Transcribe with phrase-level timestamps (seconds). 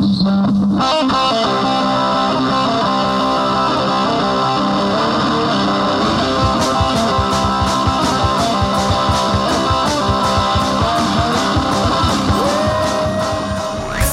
[0.00, 1.49] Música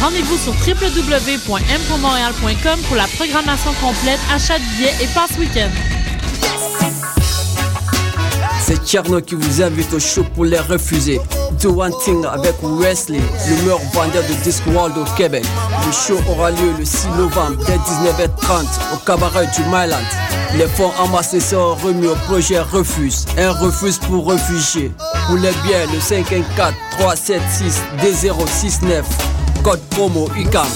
[0.00, 5.68] Rendez-vous sur www.mpourmontréal.com pour la programmation complète, achat de billets et passe week-end.
[8.64, 11.20] C'est Tcherno qui vous invite au show pour les refuser.
[11.60, 13.18] Do One Thing avec Wesley,
[13.48, 15.44] le meilleur vendeur de Discworld au Québec.
[15.84, 19.98] Le show aura lieu le 6 novembre dès 19h30 au cabaret du Myland.
[20.56, 24.92] Les fonds amassés seront remis au projet Refuse, un refuse pour réfugiés.
[25.26, 29.02] Pour les biens, le 514 376 D069
[29.62, 30.66] code promo UCAM.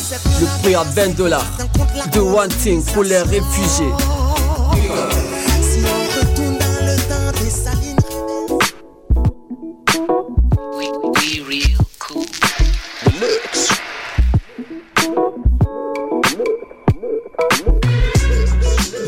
[0.40, 1.44] Le prix à 20 dollars.
[2.12, 3.92] Do One Thing pour les réfugiés.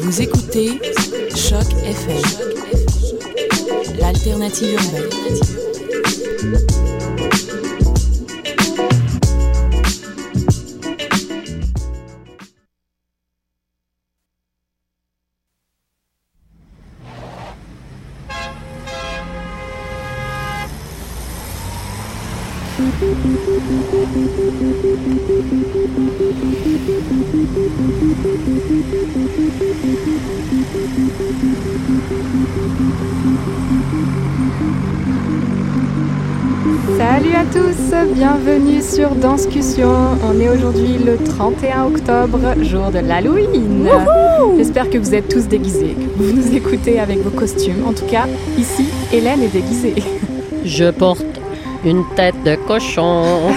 [0.03, 0.81] Vous écoutez
[1.35, 2.23] Choc FM,
[3.99, 5.14] l'alternative urbaine.
[39.27, 43.89] On est aujourd'hui le 31 octobre, jour de l'Halloween.
[44.59, 47.87] J'espère que vous êtes tous déguisés, que vous nous écoutez avec vos costumes.
[47.87, 48.27] En tout cas,
[48.59, 49.95] ici, Hélène est déguisée.
[50.67, 51.25] Je porte
[51.87, 53.51] une tête de cochon.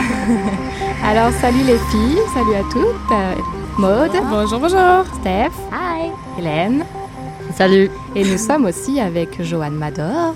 [1.03, 3.11] Alors, salut les filles, salut à toutes.
[3.11, 3.33] Euh,
[3.77, 4.23] Maude.
[4.29, 5.03] Bonjour, bonjour.
[5.19, 5.51] Steph.
[5.73, 6.11] Hi.
[6.39, 6.85] Hélène.
[7.55, 7.91] Salut.
[8.15, 10.33] Et nous sommes aussi avec Joanne Mador.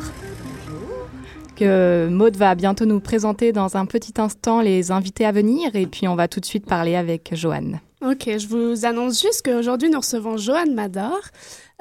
[1.61, 5.85] Que Maude va bientôt nous présenter dans un petit instant les invités à venir et
[5.85, 7.81] puis on va tout de suite parler avec Joanne.
[8.03, 11.19] Ok, je vous annonce juste qu'aujourd'hui nous recevons Joanne Mador,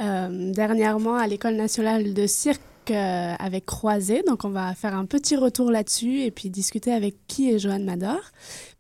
[0.03, 2.61] euh, dernièrement à l'École nationale de cirque
[2.91, 4.23] euh, avec Croisé.
[4.27, 7.85] Donc, on va faire un petit retour là-dessus et puis discuter avec qui est Joanne
[7.85, 8.21] Mador.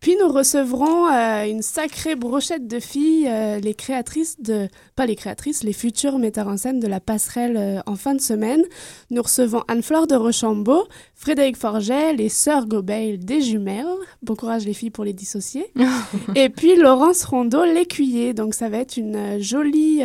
[0.00, 5.16] Puis, nous recevrons euh, une sacrée brochette de filles, euh, les créatrices de, pas les
[5.16, 8.62] créatrices, les futures metteurs en scène de la passerelle en fin de semaine.
[9.10, 13.87] Nous recevons Anne-Fleur de Rochambeau, Frédéric Forget, les sœurs Gobeil des jumelles.
[14.22, 15.72] Bon courage les filles pour les dissocier.
[16.34, 18.34] et puis, Laurence Rondeau, l'écuyer.
[18.34, 20.03] Donc, ça va être une jolie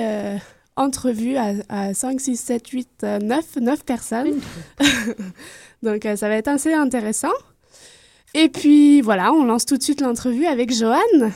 [0.78, 2.90] entrevue à, à 5, 6, 7, 8,
[3.22, 4.40] 9, 9 personnes.
[5.84, 7.32] Donc, euh, ça va être assez intéressant.
[8.34, 11.32] Et puis, voilà, on lance tout de suite l'entrevue avec Joanne.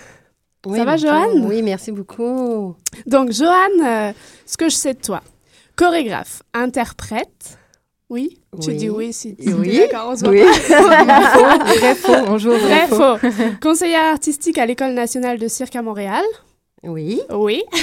[0.66, 0.97] Oui, ça va.
[0.97, 2.75] Joanne Oui, merci beaucoup.
[3.05, 4.11] Donc, Joanne, euh,
[4.45, 5.22] ce que je sais de toi,
[5.77, 7.57] chorégraphe, interprète.
[8.09, 8.75] Oui, tu Oui.
[8.75, 9.77] dis oui si Oui.
[9.77, 10.41] D'accord, on se voit Oui.
[11.79, 13.17] Vrai faux, on joue au vrai Vrai faux.
[13.19, 13.44] faux.
[13.61, 16.23] Conseillère artistique à l'École nationale de cirque à Montréal.
[16.84, 17.21] Oui.
[17.31, 17.63] Oui.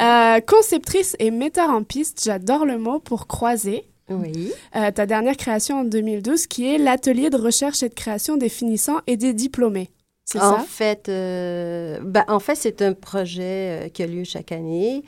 [0.00, 3.84] Euh, conceptrice et metteur en piste, j'adore le mot, pour croiser.
[4.10, 4.52] Oui.
[4.76, 8.48] Euh, ta dernière création en 2012 qui est l'atelier de recherche et de création des
[8.48, 9.90] finissants et des diplômés.
[10.24, 10.64] C'est En ça?
[10.66, 15.04] fait, euh, ben, en fait, c'est un projet qui a lieu chaque année.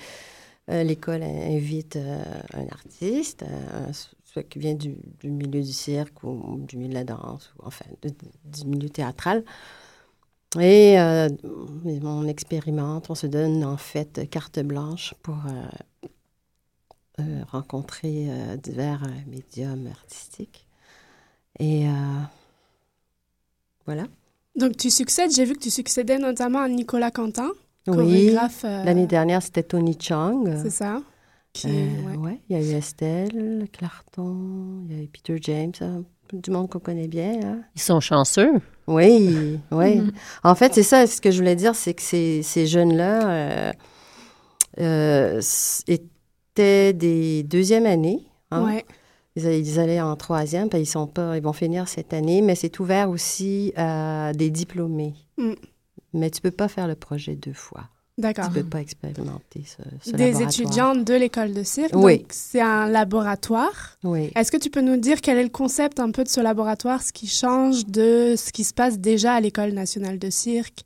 [0.69, 1.99] L'école invite
[2.55, 3.44] un artiste,
[4.25, 7.67] soit qui vient du, du milieu du cirque ou du milieu de la danse, ou
[7.67, 8.11] enfin de-
[8.44, 9.44] du milieu théâtral.
[10.58, 11.29] Et euh,
[12.02, 16.08] on expérimente, on se donne en fait carte blanche pour euh,
[17.20, 20.67] euh, rencontrer euh, divers médiums artistiques.
[21.61, 21.87] Et
[23.87, 24.05] voilà.
[24.56, 27.50] Donc tu succèdes, j'ai vu que tu succédais notamment à Nicolas Quentin.
[27.87, 27.94] Oui.
[27.94, 28.64] chorégraphe.
[28.64, 30.44] euh, L'année dernière, c'était Tony Chang.
[30.62, 31.03] C'est ça.
[31.53, 32.17] Qui, ouais.
[32.17, 36.50] ouais, il y a eu Estelle Clarton, il y a eu Peter James, hein, du
[36.50, 37.61] monde qu'on connaît bien.
[37.77, 38.53] Ils sont chanceux.
[38.87, 39.97] Oui, oui.
[40.00, 40.12] Mhm.
[40.44, 43.73] En fait, c'est ça, ce que je voulais dire, c'est que ces, ces jeunes-là euh,
[44.79, 45.41] euh,
[45.88, 48.27] étaient des deuxième années.
[48.50, 48.65] hein.
[48.65, 48.85] Ouais.
[49.37, 52.43] Ils, a- ils allaient en troisième, puis ils sont pas, ils vont finir cette année,
[52.43, 55.15] mais c'est ouvert aussi à des diplômés.
[55.38, 55.53] Mm.
[56.15, 57.85] Mais tu peux pas faire le projet deux fois.
[58.18, 58.46] D'accord.
[58.48, 60.48] Tu peux pas expérimenter ce, ce Des laboratoire.
[60.50, 61.92] étudiants de l'école de cirque.
[61.94, 62.26] Oui.
[62.30, 63.96] C'est un laboratoire.
[64.04, 64.30] Oui.
[64.36, 67.02] Est-ce que tu peux nous dire quel est le concept un peu de ce laboratoire,
[67.02, 70.80] ce qui change de ce qui se passe déjà à l'école nationale de cirque?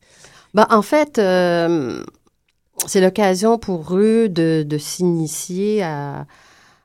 [0.54, 2.04] Ben, en fait, euh,
[2.86, 6.26] c'est l'occasion pour eux de, de s'initier à,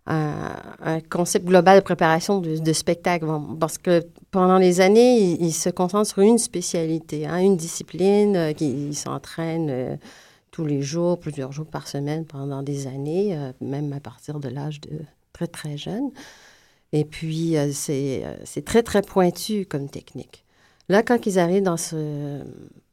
[0.07, 3.25] un concept global de préparation de, de spectacle.
[3.27, 4.01] Bon, Parce que
[4.31, 8.87] pendant les années, ils, ils se concentrent sur une spécialité, hein, une discipline, euh, qui
[8.87, 9.95] ils s'entraînent euh,
[10.51, 14.49] tous les jours, plusieurs jours par semaine pendant des années, euh, même à partir de
[14.49, 14.99] l'âge de
[15.33, 16.11] très, très jeune.
[16.91, 20.43] Et puis, euh, c'est euh, c'est très, très pointu comme technique.
[20.89, 22.41] Là, quand ils arrivent dans ce,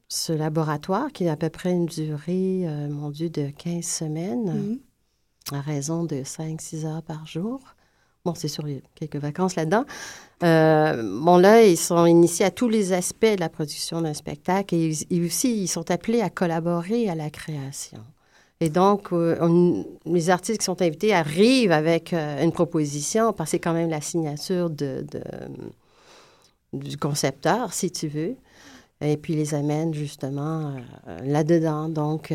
[0.08, 4.78] ce laboratoire, qui a à peu près une durée, mon Dieu, de 15 semaines, Mhm.
[5.52, 7.60] à raison de 5-6 heures par jour.
[8.26, 8.62] Bon, c'est a
[8.96, 9.84] quelques vacances là-dedans.
[10.42, 14.74] Euh, bon, là, ils sont initiés à tous les aspects de la production d'un spectacle
[14.74, 18.00] et, aussi, ils sont appelés à collaborer à la création.
[18.58, 23.52] Et donc, euh, les artistes qui sont invités arrivent avec euh, une proposition, parce que
[23.52, 25.06] c'est quand même la signature du
[26.98, 28.34] concepteur, si tu veux.
[29.00, 30.74] Et puis, les amènent justement
[31.22, 31.88] là-dedans.
[31.88, 32.34] Donc,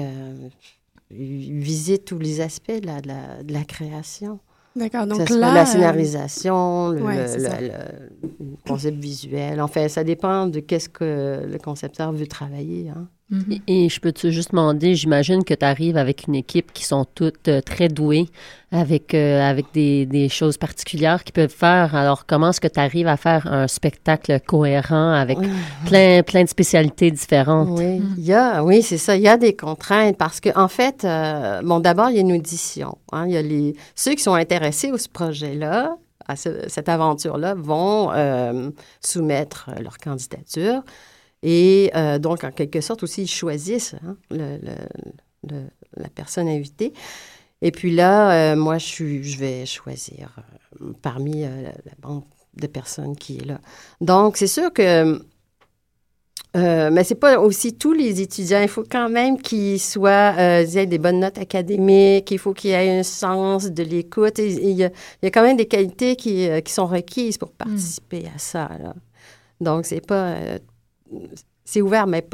[1.10, 4.40] ils visitent tous les aspects de la création.
[4.76, 5.06] D'accord.
[5.06, 5.54] Donc là.
[5.54, 7.60] la euh, scénarisation, le, ouais, le- c'est ça.
[7.60, 7.68] le-
[8.40, 9.62] le concept visuel.
[9.62, 12.90] Enfin, ça dépend de qu'est-ce que le concepteur veut travailler.
[12.90, 13.08] hein.
[13.68, 16.84] Et, et je peux te juste demander, j'imagine que tu arrives avec une équipe qui
[16.84, 18.28] sont toutes euh, très douées,
[18.74, 21.96] avec, euh, avec des, des choses particulières qu'ils peuvent faire.
[21.96, 25.48] Alors, comment est-ce que tu arrives à faire un spectacle cohérent avec Oui.
[25.86, 27.70] plein, plein de spécialités différentes?
[27.80, 29.16] Oui, il y a, oui, c'est ça.
[29.16, 32.22] Il y a des contraintes parce qu'en en fait, euh, bon, d'abord, il y a
[32.22, 32.98] une audition.
[33.14, 33.26] hein.
[33.28, 35.96] Il y a les, ceux qui sont intéressés au ce projet-là,
[36.28, 40.84] à ce- cette aventure-là, vont euh, soumettre leur candidature.
[41.44, 46.48] Et euh, donc, en quelque sorte, aussi, ils choisissent hein, le- le- le- la personne
[46.48, 46.94] invitée.
[47.62, 50.36] Et puis là, euh, moi, je, suis, je vais choisir
[50.82, 52.24] euh, parmi la, la bande
[52.56, 53.60] de personnes qui est là.
[54.02, 55.22] Donc, c'est sûr que
[56.54, 58.62] mais c'est pas aussi tous les étudiants.
[58.62, 62.30] Il faut quand même qu'ils soient, ils aient des bonnes notes académiques.
[62.32, 64.38] Il faut qu'ils aient un sens de l'écoute.
[64.40, 67.52] Il y, a, il y a quand même des qualités qui, qui sont requises pour
[67.52, 68.70] participer à ça.
[68.82, 68.94] là.
[69.62, 70.60] Donc c'est pas, euh,
[71.66, 72.28] c'est ouvert, mais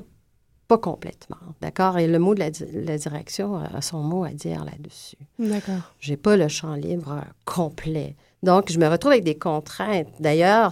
[0.67, 1.97] pas complètement, d'accord?
[1.97, 5.17] Et le mot de la, di- la direction a son mot à dire là-dessus.
[5.39, 5.93] D'accord.
[5.99, 8.15] J'ai pas le champ libre euh, complet.
[8.43, 10.07] Donc, je me retrouve avec des contraintes.
[10.19, 10.71] D'ailleurs,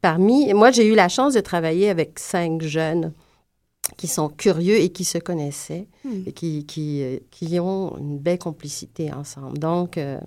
[0.00, 3.12] parmi, moi, j'ai eu la chance de travailler avec cinq jeunes
[3.98, 6.22] qui sont curieux et qui se connaissaient Hmm.
[6.26, 9.58] et qui, qui, euh, qui ont une belle complicité ensemble.
[9.58, 10.18] Donc, euh,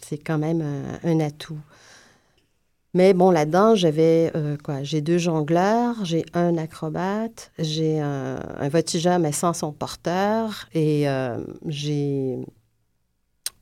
[0.00, 1.58] c'est quand même un, un atout.
[2.92, 4.82] Mais bon, là-dedans, j'avais euh, quoi?
[4.82, 11.08] J'ai deux jongleurs, j'ai un acrobate, j'ai un, un voltigeur, mais sans son porteur, et
[11.08, 12.44] euh, j'ai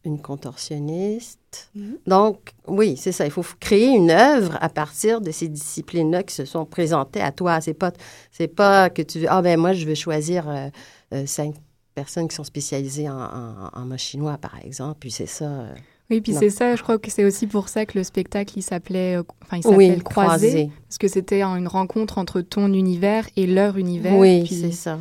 [0.05, 1.71] une contorsionniste.
[1.75, 1.99] Mhm.
[2.07, 3.27] Donc, oui, c'est ça.
[3.27, 7.33] Il faut créer une œuvre à partir de ces disciplines-là qui se sont présentées à
[7.33, 7.61] toi.
[7.61, 7.93] C'est pas,
[8.33, 11.55] c'est pas que tu ah ben moi je vais choisir euh, cinq
[11.95, 15.67] personnes qui sont spécialisées en, en, chinois, par exemple, puis c'est ça.
[16.11, 18.63] Oui, puis c'est ça, je crois que c'est aussi pour ça que le spectacle, il
[18.63, 20.71] s'appelait, euh, enfin, il Oui, s'appelle Croisé, Croisé.
[20.89, 24.17] parce que c'était une rencontre entre ton univers et leur univers.
[24.17, 25.01] Oui, puis c'est ça.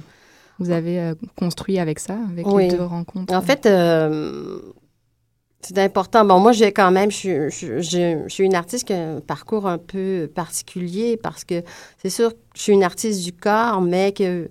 [0.59, 2.63] Vous avez euh, construit avec ça, avec Oui.
[2.69, 3.33] les deux rencontres.
[3.33, 4.59] En fait, euh,
[5.61, 6.25] c'est important.
[6.25, 9.13] Bon, moi, j'ai quand même, je, suis- je, je- je suis une artiste qui a
[9.15, 11.63] un parcours un peu particulier parce que
[12.01, 14.49] c'est sûr que je suis une artiste du corps, mais que,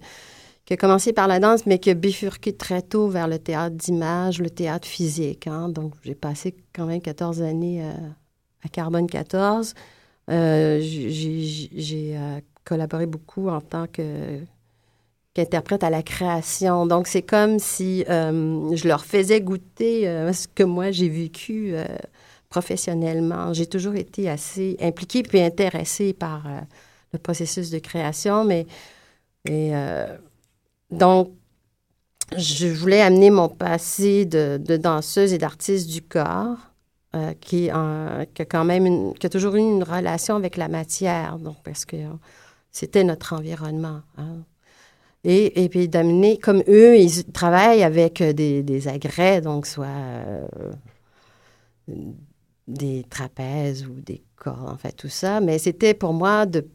[0.66, 3.76] qui a commencé par la danse, mais qui a bifurqué très tôt vers le théâtre
[3.76, 5.46] d'image, le théâtre physique.
[5.46, 5.68] hein.
[5.68, 7.92] Donc, j'ai passé quand même 14 années euh,
[8.64, 9.74] à Carbone 14.
[10.28, 14.40] Euh, j'ai- euh, collaboré beaucoup en tant que
[15.34, 16.84] qu'interprète à la création.
[16.86, 21.74] Donc, c'est comme si je leur faisais goûter ce que moi, j'ai vécu
[22.48, 23.52] professionnellement.
[23.52, 26.42] J'ai toujours été assez impliquée puis intéressée par
[27.12, 28.66] le processus de création, mais
[30.90, 31.32] donc,
[32.36, 36.56] je voulais amener mon passé de, danseuse et d'artiste du corps,
[37.14, 41.56] euh, qui, a quand même qui a toujours eu une relation avec la matière, donc
[41.64, 41.96] parce que
[42.72, 44.02] c'était notre environnement.
[44.18, 44.42] hein.
[45.28, 50.46] Et, puis d'amener, comme eux, ils travaillent avec des, des agrès, donc soit euh,
[52.68, 55.40] des trapèzes ou des corps, en fait, tout ça.
[55.40, 56.68] Mais c'était pour moi de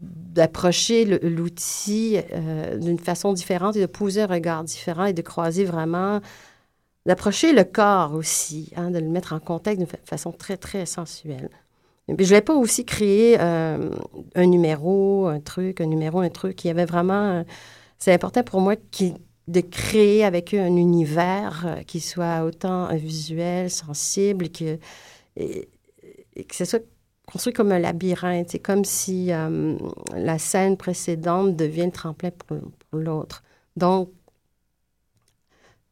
[0.00, 5.64] d'approcher l'outil euh, d'une façon différente et de poser un regard différent et de croiser
[5.64, 6.20] vraiment,
[7.06, 10.86] d'approcher le corps aussi, hein, de le mettre en contact d'une fa- façon très, très
[10.86, 11.50] sensuelle.
[12.08, 13.90] Et je ne voulais pas aussi créer euh,
[14.34, 16.64] un numéro, un truc, un numéro, un truc.
[16.64, 17.30] Il y avait vraiment...
[17.30, 17.44] euh,
[17.98, 18.74] c'est important pour moi
[19.46, 24.78] de créer avec eux un univers qui soit autant visuel, sensible, que,
[25.36, 25.68] et
[26.44, 26.82] que ce soit
[27.26, 28.50] construit comme un labyrinthe.
[28.50, 29.76] C'est comme si euh,
[30.14, 33.42] la scène précédente devient le tremplin pour, pour l'autre.
[33.76, 34.10] Donc,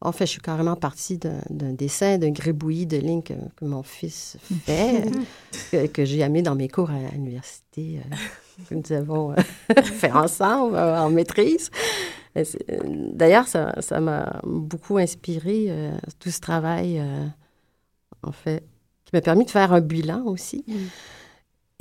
[0.03, 3.83] en fait, je suis carrément partie d'un dessin, d'un gribouillis de lignes que, que mon
[3.83, 5.09] fils fait,
[5.71, 8.15] que, que j'ai amené dans mes cours à l'université, euh,
[8.69, 9.35] que nous avons euh,
[9.81, 11.71] fait ensemble euh, en maîtrise.
[13.13, 15.71] D'ailleurs, ça m'a beaucoup inspiré,
[16.17, 16.99] tout ce travail,
[18.23, 18.63] en fait,
[19.05, 20.65] qui m'a permis de faire un bilan aussi.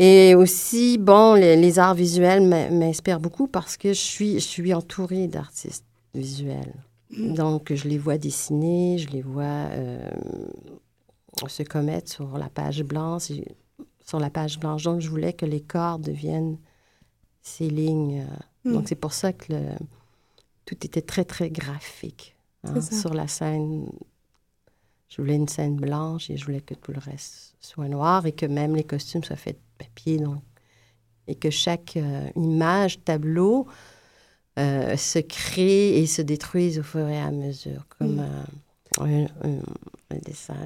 [0.04, 4.46] Et aussi, bon, les, les arts visuels m'in- m'inspirent beaucoup parce que je suis, je
[4.54, 6.74] suis entourée d'artistes visuels.
[7.16, 10.10] Donc, je les vois dessiner, je les vois euh,
[11.46, 13.30] se commettre sur la page blanche.
[14.04, 14.82] Sur la page blanche.
[14.82, 16.56] Donc, je voulais que les corps deviennent
[17.42, 18.22] ces lignes.
[18.64, 18.70] euh.
[18.70, 18.72] Mm.
[18.74, 19.76] Donc, c'est pour ça que le-
[20.64, 22.34] tout était très, très graphique.
[22.64, 23.86] hein, sur la scène,
[25.14, 28.32] je voulais une scène blanche et je voulais que tout le reste soit noir et
[28.32, 30.16] que même les costumes soient faits de papier.
[30.18, 30.42] Donc,
[31.28, 33.66] et que chaque euh, image, tableau,
[34.58, 38.20] euh, se crée et se détruise au fur et à mesure, comme Mm.
[38.20, 38.42] euh,
[39.00, 39.62] un, un-
[40.10, 40.56] un dessin.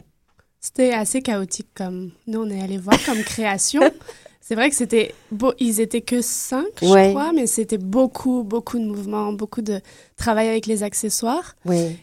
[0.60, 3.82] C'était assez chaotique comme nous on est allé voir comme création.
[4.48, 8.78] C'est vrai que c'était beau, ils étaient que cinq, je crois, mais c'était beaucoup, beaucoup
[8.78, 9.80] de mouvements, beaucoup de
[10.16, 11.56] travail avec les accessoires.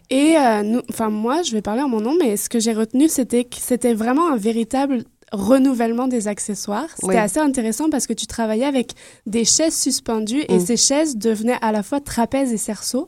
[0.10, 2.74] Et euh, nous, enfin moi, je vais parler en mon nom, mais ce que j'ai
[2.74, 6.88] retenu, c'était que c'était vraiment un véritable renouvellement des accessoires.
[6.96, 7.18] C'était Oui.
[7.18, 8.94] assez intéressant parce que tu travaillais avec
[9.26, 10.66] des chaises suspendues et Mm.
[10.66, 13.08] ces chaises devenaient à la fois trapèzes et cerceaux.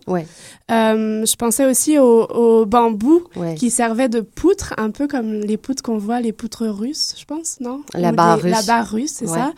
[0.71, 3.53] Euh, je pensais aussi au, au bambou Ouais.
[3.55, 7.25] qui servait de poutre, un peu comme les poutres qu'on voit, les poutres russes, je
[7.25, 7.81] pense, non?
[7.93, 8.65] La barre des- La russe.
[8.67, 9.53] barre russe, c'est ça.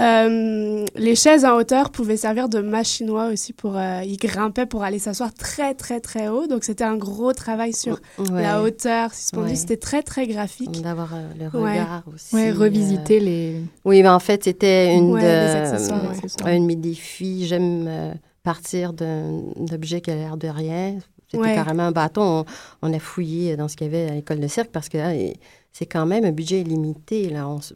[0.00, 3.76] Euh, les chaises en hauteur pouvaient servir de machinois aussi pour...
[3.76, 6.46] euh, ils grimpaient pour aller s'asseoir très, très, très haut.
[6.46, 8.42] Donc, c'était un gros travail sur Ouais.
[8.42, 9.50] la hauteur suspendue.
[9.50, 9.54] Ouais.
[9.56, 10.80] C'était très, très graphique.
[10.82, 11.72] D'avoir euh, le Ouais.
[11.80, 12.34] regard aussi.
[12.34, 13.60] Ouais, euh, revisiter les.
[13.84, 15.32] Oui, mais en fait, c'était une Ouais, de, les
[15.70, 16.16] accessoires, ouais.
[16.16, 16.48] accessoires.
[16.48, 17.46] un de mes défis.
[17.46, 19.42] J'aime euh, partir d'un
[19.72, 20.98] objet qui a l'air de rien.
[21.30, 21.54] C'était Ouais.
[21.54, 22.44] carrément un bâton.
[22.82, 24.96] On, on a fouillé dans ce qu'il y avait à l'école de cirque parce que
[24.98, 25.36] et
[25.72, 27.28] c'est quand même un budget limité.
[27.28, 27.46] Là.
[27.48, 27.74] On, se-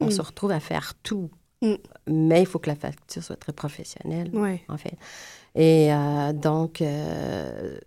[0.00, 0.10] on Mm.
[0.10, 1.30] se retrouve à faire tout.
[1.62, 1.74] Mm.
[2.08, 4.62] Mais il faut que la facture soit très professionnelle, Ouais.
[4.68, 4.94] en fait.
[5.54, 7.78] Et euh, donc, euh,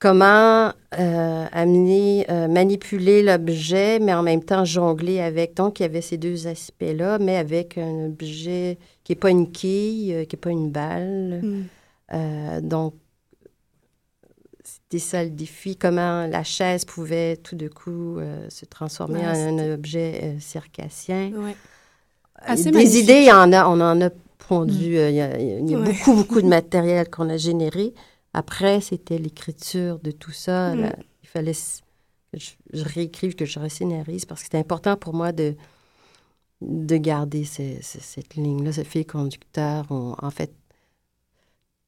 [0.00, 5.54] comment euh, amener, manipuler l'objet, mais en même temps jongler avec?
[5.54, 9.50] Donc, il y avait ces deux aspects-là, mais avec un objet qui n'est pas une
[9.52, 11.40] quille, qui n'est pas une balle.
[12.12, 12.60] Mm.
[12.62, 12.94] Donc,
[14.64, 19.58] c'était ça le défi, comment la chaise pouvait tout de coup se transformer Ouais, en
[19.58, 21.30] un objet circassien.
[21.36, 21.54] Ouais.
[22.42, 23.02] Assez Des magnifique.
[23.04, 24.10] idées, il y en a, on en a
[24.48, 24.96] pondu.
[24.96, 25.92] euh, Il y a, il y a Ouais.
[25.92, 27.94] beaucoup, beaucoup de matériel qu'on a généré.
[28.32, 30.74] Après, c'était l'écriture de tout ça.
[30.74, 30.80] Mm.
[30.80, 30.96] là.
[31.22, 35.32] il fallait que je, je réécrive, que je rescénarise, parce que c'était important pour moi
[35.32, 35.54] de,
[36.60, 39.86] de garder ces- ces- cette ligne-là, ce fil conducteur.
[39.90, 40.52] on- en fait,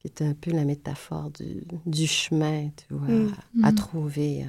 [0.00, 3.32] qui est un peu la métaphore du, du chemin, tu vois, Mm.
[3.62, 3.74] à, à Mm.
[3.76, 4.42] trouver.
[4.44, 4.46] euh.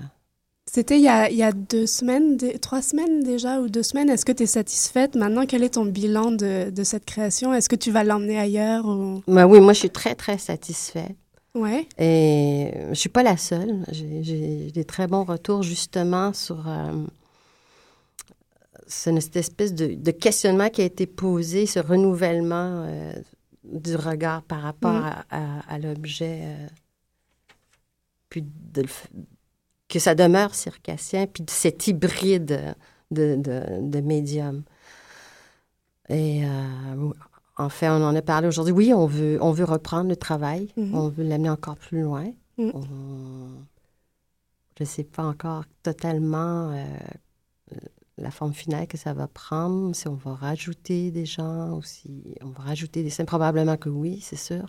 [0.75, 4.09] C'était il y a, il y a deux semaines, trois semaines déjà, ou deux semaines.
[4.09, 5.45] Est-ce que tu es satisfaite maintenant?
[5.45, 7.53] Quel est ton bilan de, de cette création?
[7.53, 8.83] Est-ce que tu vas l'emmener ailleurs?
[8.87, 9.21] Ou...
[9.27, 11.15] Ben oui, moi, je suis très, très satisfaite.
[11.53, 11.87] Ouais.
[11.99, 13.85] Et je suis pas la seule.
[13.91, 17.03] J'ai- des très bons retours justement sur euh,
[18.87, 23.13] ce- cette espèce de, de questionnement qui a été posé, ce renouvellement euh,
[23.63, 25.05] du regard par rapport Mm.
[25.05, 26.67] à, à- à l'objet, euh,
[28.29, 28.41] puis
[28.73, 28.87] de le
[29.93, 32.75] que ça demeure circassien, puis de cet hybride
[33.11, 34.63] de, de, de médium.
[36.09, 37.11] Et euh,
[37.57, 38.73] en fait, on en a parlé aujourd'hui.
[38.73, 40.73] Oui, on veut, on veut reprendre le travail.
[40.77, 40.95] Mhm.
[40.95, 42.31] On veut l'amener encore plus loin.
[42.57, 42.81] On-
[44.79, 46.83] je ne sais pas encore totalement euh,
[48.17, 52.35] la forme finale que ça va prendre, si on va rajouter des gens ou si
[52.41, 53.27] on va rajouter des scènes.
[53.27, 54.65] Probablement que oui, c'est sûr.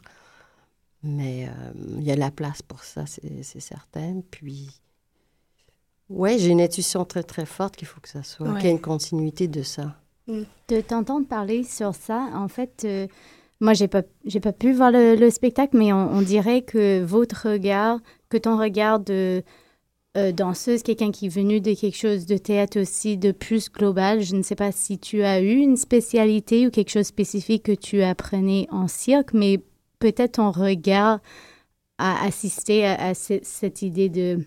[1.02, 4.20] Mais euh, il y a la place pour ça, c'est certain.
[4.30, 4.68] Puis,
[6.10, 8.54] oui, j'ai une intuition très, très forte qu'il faut que ça soit, Ouais.
[8.60, 9.94] qu'il y ait une continuité de ça.
[10.26, 13.06] De t'entendre parler sur ça, en fait, euh,
[13.60, 17.02] moi, j'ai pas, j'ai pas pu voir le, le spectacle, mais on, on dirait que
[17.02, 17.98] votre regard,
[18.30, 19.42] que ton regard de
[20.16, 24.22] euh, danseuse, quelqu'un qui est venu de quelque chose de théâtre aussi, de plus global,
[24.22, 27.72] je ne sais pas si tu as eu une spécialité ou quelque chose spécifique que
[27.72, 29.60] tu apprenais en cirque, mais
[29.98, 31.20] peut-être ton regard
[31.98, 34.38] a assisté à, à ce- cette idée de,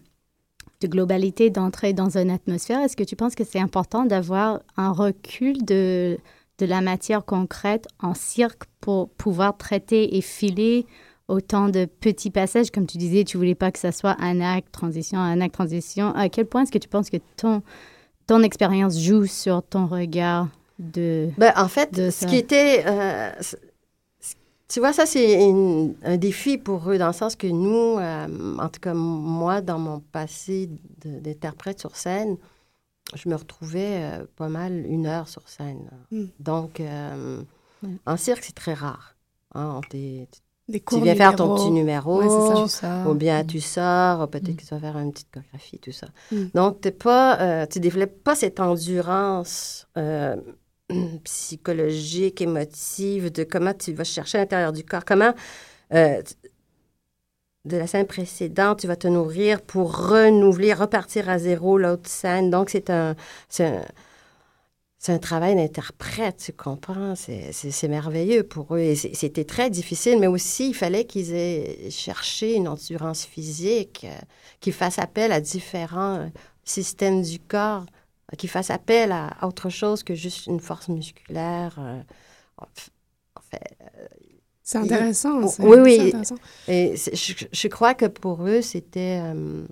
[0.81, 2.81] de globalité, d'entrer dans une atmosphère.
[2.81, 6.17] Est-ce que tu penses que c'est important d'avoir un recul de,
[6.59, 10.85] de la matière concrète en cirque pour pouvoir traiter et filer
[11.27, 14.71] autant de petits passages, comme tu disais, tu voulais pas que ça soit un acte,
[14.71, 16.15] transition, un acte, transition.
[16.15, 17.61] À quel point est-ce que tu penses que ton,
[18.27, 20.47] ton expérience joue sur ton regard
[20.79, 21.29] de...
[21.37, 22.83] Ben, en fait, de ce qui était.
[22.85, 23.31] euh,
[24.69, 25.41] tu vois, ça, c'est
[26.03, 29.79] un défi pour eux, dans le sens que nous, euh, en tout cas, moi, dans
[29.79, 30.69] mon passé
[31.03, 32.37] d'interprète sur scène,
[33.15, 35.89] je me retrouvais euh, pas mal une heure sur scène.
[36.11, 36.23] Mm.
[36.39, 37.41] Donc, euh,
[38.05, 39.15] en cirque, c'est très rare.
[39.55, 40.27] Hein, Des
[40.69, 43.09] tu viens faire ton petit numéro, Ouais, ça.
[43.09, 44.55] Ou bien tu sors, peut-être Mm.
[44.57, 46.07] que tu vas faire une petite chorégraphie, tout ça.
[46.33, 46.43] Mm.
[46.53, 50.35] Donc, t'es pas, euh, tu développes pas cette endurance euh,
[51.23, 55.33] psychologique, émotive, de comment tu vas chercher à l'intérieur du corps, comment
[55.93, 56.21] euh,
[57.65, 62.49] de la scène précédente, tu vas te nourrir pour renouveler, repartir à zéro l'autre scène.
[62.49, 63.15] Donc, c'est un,
[63.59, 63.81] un,
[65.09, 67.15] un travail d'interprète, tu comprends?
[67.15, 68.93] C'est- merveilleux pour eux.
[68.95, 74.17] C'était très difficile, mais aussi, il fallait qu'ils aient cherché une endurance physique, euh,
[74.59, 76.27] qu'ils fassent appel à différents euh,
[76.65, 77.85] systèmes du corps,
[78.37, 81.79] qu'ils fassent appel à autre chose que juste une force musculaire.
[82.57, 82.65] en
[83.41, 83.77] fait,
[84.63, 85.39] C'est intéressant.
[85.59, 85.99] Oui, oui.
[86.07, 86.35] intéressant.
[86.67, 89.21] et je, je crois que pour eux, c'était.
[89.23, 89.65] euh,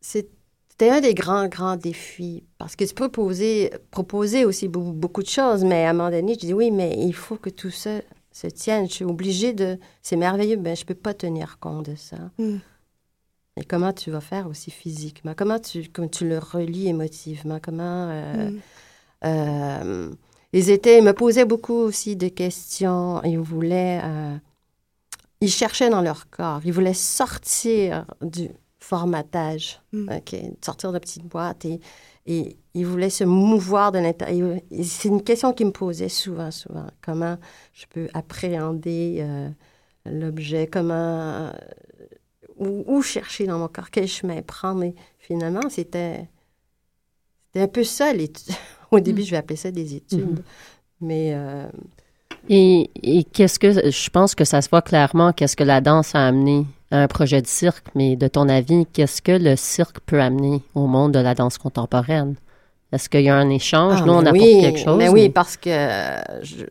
[0.00, 2.44] c'était un des grands, grands défis.
[2.58, 6.10] Parce que tu peux poser, proposer aussi beau- beaucoup de choses, mais à un moment
[6.10, 8.00] donné, je dis oui, mais il faut que tout ça
[8.32, 8.88] se tienne.
[8.88, 9.78] Je suis obligée de.
[10.02, 12.16] C'est merveilleux, mais je ne peux pas tenir compte de ça.
[12.38, 12.56] Mm.
[13.56, 15.32] Et comment tu vas faire aussi physiquement?
[15.36, 17.58] Comment tu, comment tu le relis émotivement?
[17.62, 18.08] Comment.
[18.10, 18.60] euh, Mm.
[19.26, 20.10] euh,
[20.52, 23.22] ils étaient, ils me posaient beaucoup aussi de questions.
[23.22, 24.36] Ils voulaient, euh,
[25.40, 26.60] ils cherchaient dans leur corps.
[26.64, 30.10] Ils voulaient sortir du formatage, Mm.
[30.62, 31.80] sortir de la petite boîte et,
[32.26, 34.58] et ils voulaient se mouvoir de l'intérieur.
[34.82, 36.86] C'est une question qu'ils me posaient souvent, souvent.
[37.00, 37.36] Comment
[37.72, 39.24] je peux appréhender
[40.04, 40.66] l'objet?
[40.66, 41.50] Comment
[42.58, 43.90] où, où chercher dans mon corps?
[43.90, 44.82] Quel chemin prendre?
[44.84, 46.28] Et finalement, c'était
[47.46, 48.54] c'était un peu ça, l'étude.
[48.90, 49.24] Au début, Mm.
[49.24, 50.42] je vais appeler ça des études.
[51.00, 51.66] Mais euh,
[52.48, 56.14] Et, et qu'est-ce que je pense que ça se voit clairement qu'est-ce que la danse
[56.14, 60.00] a amené à un projet de cirque, mais de ton avis, qu'est-ce que le cirque
[60.00, 62.36] peut amener au monde de la danse contemporaine?
[62.92, 64.02] Est-ce qu'il y a un échange?
[64.02, 64.98] ah, Nous, on mais apporte oui, quelque chose.
[64.98, 65.70] Mais oui, parce que,
[66.42, 66.66] je-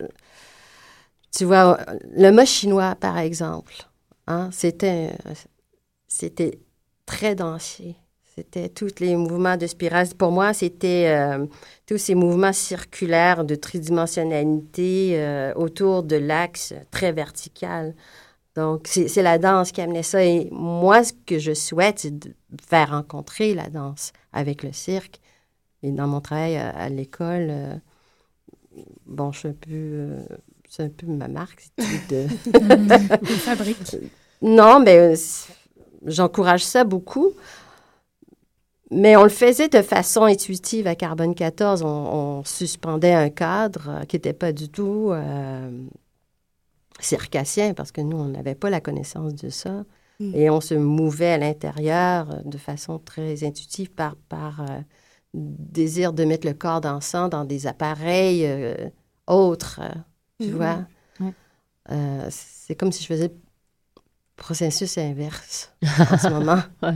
[1.36, 1.78] tu vois,
[2.16, 3.74] le mot chinois, par exemple,
[4.26, 5.10] hein, c'était,
[6.14, 6.58] c'était
[7.06, 7.96] très dansé.
[8.34, 10.08] C'était tous les mouvements de spirale.
[10.18, 11.46] Pour moi, c'était euh,
[11.86, 17.94] tous ces mouvements circulaires de tridimensionnalité euh, autour de l'axe très vertical.
[18.56, 20.24] Donc, c'est la danse qui amenait ça.
[20.24, 22.32] Et moi, ce que je souhaite, c'est de
[22.68, 25.20] faire rencontrer la danse avec le cirque.
[25.82, 27.74] Et dans mon travail à, à l'école, euh,
[29.06, 29.70] bon, je suis un peu...
[29.70, 30.20] euh,
[30.68, 31.64] c'est un peu ma marque.
[31.78, 32.28] c'est de...
[33.26, 33.96] Fabrique.
[34.42, 35.16] Non, mais euh,
[36.06, 37.32] j'encourage ça beaucoup.
[38.90, 41.82] Mais on le faisait de façon intuitive à Carbone 14.
[41.82, 45.70] On, on suspendait un cadre qui n'était pas du tout euh,
[47.00, 49.84] circassien parce que nous, on n'avait pas la connaissance de ça.
[50.20, 50.34] Mm.
[50.34, 54.80] Et on se mouvait à l'intérieur euh, de façon très intuitive par, par euh,
[55.34, 58.74] désir de mettre le corps dansant dans des appareils euh,
[59.26, 59.80] autres,
[60.40, 60.56] tu Mhm.
[60.56, 60.78] vois.
[61.90, 63.32] Euh, c'est comme si je faisais
[64.36, 66.62] processus inverse en ce moment.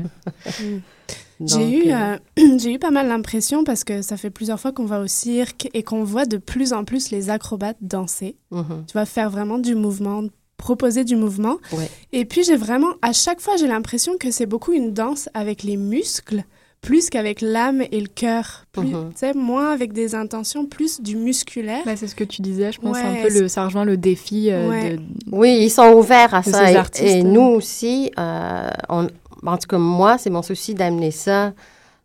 [1.40, 4.72] J'ai eu, euh, euh, j'ai eu pas mal l'impression parce que ça fait plusieurs fois
[4.72, 8.36] qu'on va au cirque et qu'on voit de plus en plus les acrobates danser.
[8.50, 8.84] mhm.
[8.86, 10.24] Tu vas faire vraiment du mouvement,
[10.56, 11.58] proposer du mouvement.
[11.72, 11.88] Ouais.
[12.12, 15.62] Et puis j'ai vraiment, à chaque fois, j'ai l'impression que c'est beaucoup une danse avec
[15.62, 16.42] les muscles
[16.80, 18.64] plus qu'avec l'âme et le cœur.
[18.72, 19.10] Plus, Mhm.
[19.10, 21.82] tu sais, moins avec des intentions, plus du musculaire.
[21.84, 23.96] Bah, c'est ce que tu disais, je pense, Ouais, un peu le, ça rejoint le
[23.96, 24.96] défi euh, Ouais.
[24.96, 25.02] de...
[25.32, 26.70] Oui, ils sont ouverts à ça.
[26.70, 29.08] Et- artistes, Et, nous aussi, euh, on-
[29.46, 31.52] en tout cas, moi, c'est mon souci d'amener ça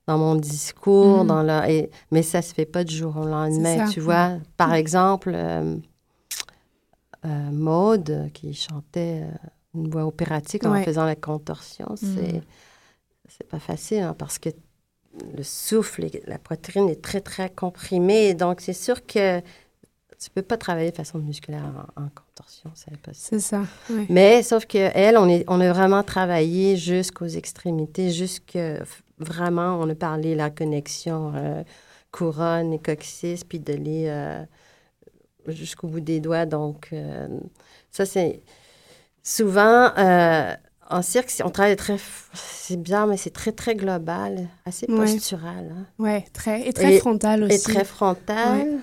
[0.08, 1.28] dans mon discours, Mhm.
[1.28, 4.32] dans la, et- mais ça se fait pas du jour au lendemain, tu vois.
[4.58, 5.76] Par exemple, euh,
[7.26, 9.32] euh, Maude, qui chantait euh,
[9.76, 10.84] une voix opératique en Ouais.
[10.84, 12.42] faisant la contorsion, c'est
[13.38, 14.50] c'est pas facile hein, parce que
[15.38, 18.34] le souffle, et la poitrine est très, très comprimée.
[18.34, 19.42] Donc, c'est sûr que
[20.24, 21.66] Tu peux pas travailler de façon musculaire
[21.98, 23.16] en, en contorsion, c'est impossible.
[23.16, 23.64] C'est ça.
[24.08, 28.58] Mais sauf que elle, on, est, on a vraiment travaillé jusqu'aux extrémités, jusque
[29.18, 31.64] vraiment, on a parlé la connexion euh,
[32.12, 34.46] couronne et coccyx, puis de les euh,
[35.48, 36.46] jusqu'au bout des doigts.
[36.46, 37.28] Donc, euh,
[37.92, 38.42] ça, c'est
[39.24, 39.92] souvent
[40.94, 41.98] en cirque, on travaille très,
[42.34, 44.98] c'est bien, mais c'est très, très global, assez Ouais.
[45.12, 45.72] postural.
[45.78, 45.86] hein.
[46.00, 46.68] Ouais, très.
[46.68, 47.56] Et très Et- frontal aussi.
[47.56, 48.80] Et très frontal.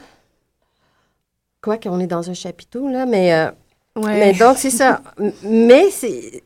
[1.63, 3.51] Quoi qu'on est dans un chapiteau, là, mais, euh,
[3.97, 4.19] Ouais.
[4.19, 5.03] mais donc, c'est ça.
[5.45, 6.43] Mais c'est.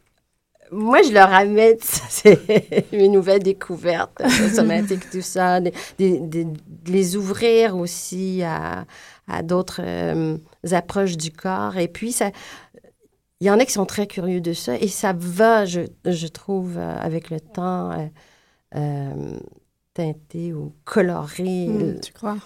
[0.72, 1.76] Moi, je leur amène,
[2.92, 5.70] mes nouvelles découvertes euh, somatiques, tout ça, de
[6.86, 8.84] les ouvrir aussi à,
[9.28, 10.36] à d'autres euh,
[10.72, 11.76] approches du corps.
[11.76, 12.30] Et puis, ça,
[13.40, 16.26] il y en a qui sont très curieux de ça et ça va, je, je
[16.26, 18.06] trouve, euh, avec le temps, euh,
[18.76, 19.38] euh,
[19.92, 21.68] teinter ou colorer.
[21.68, 22.36] Hmm, tu crois?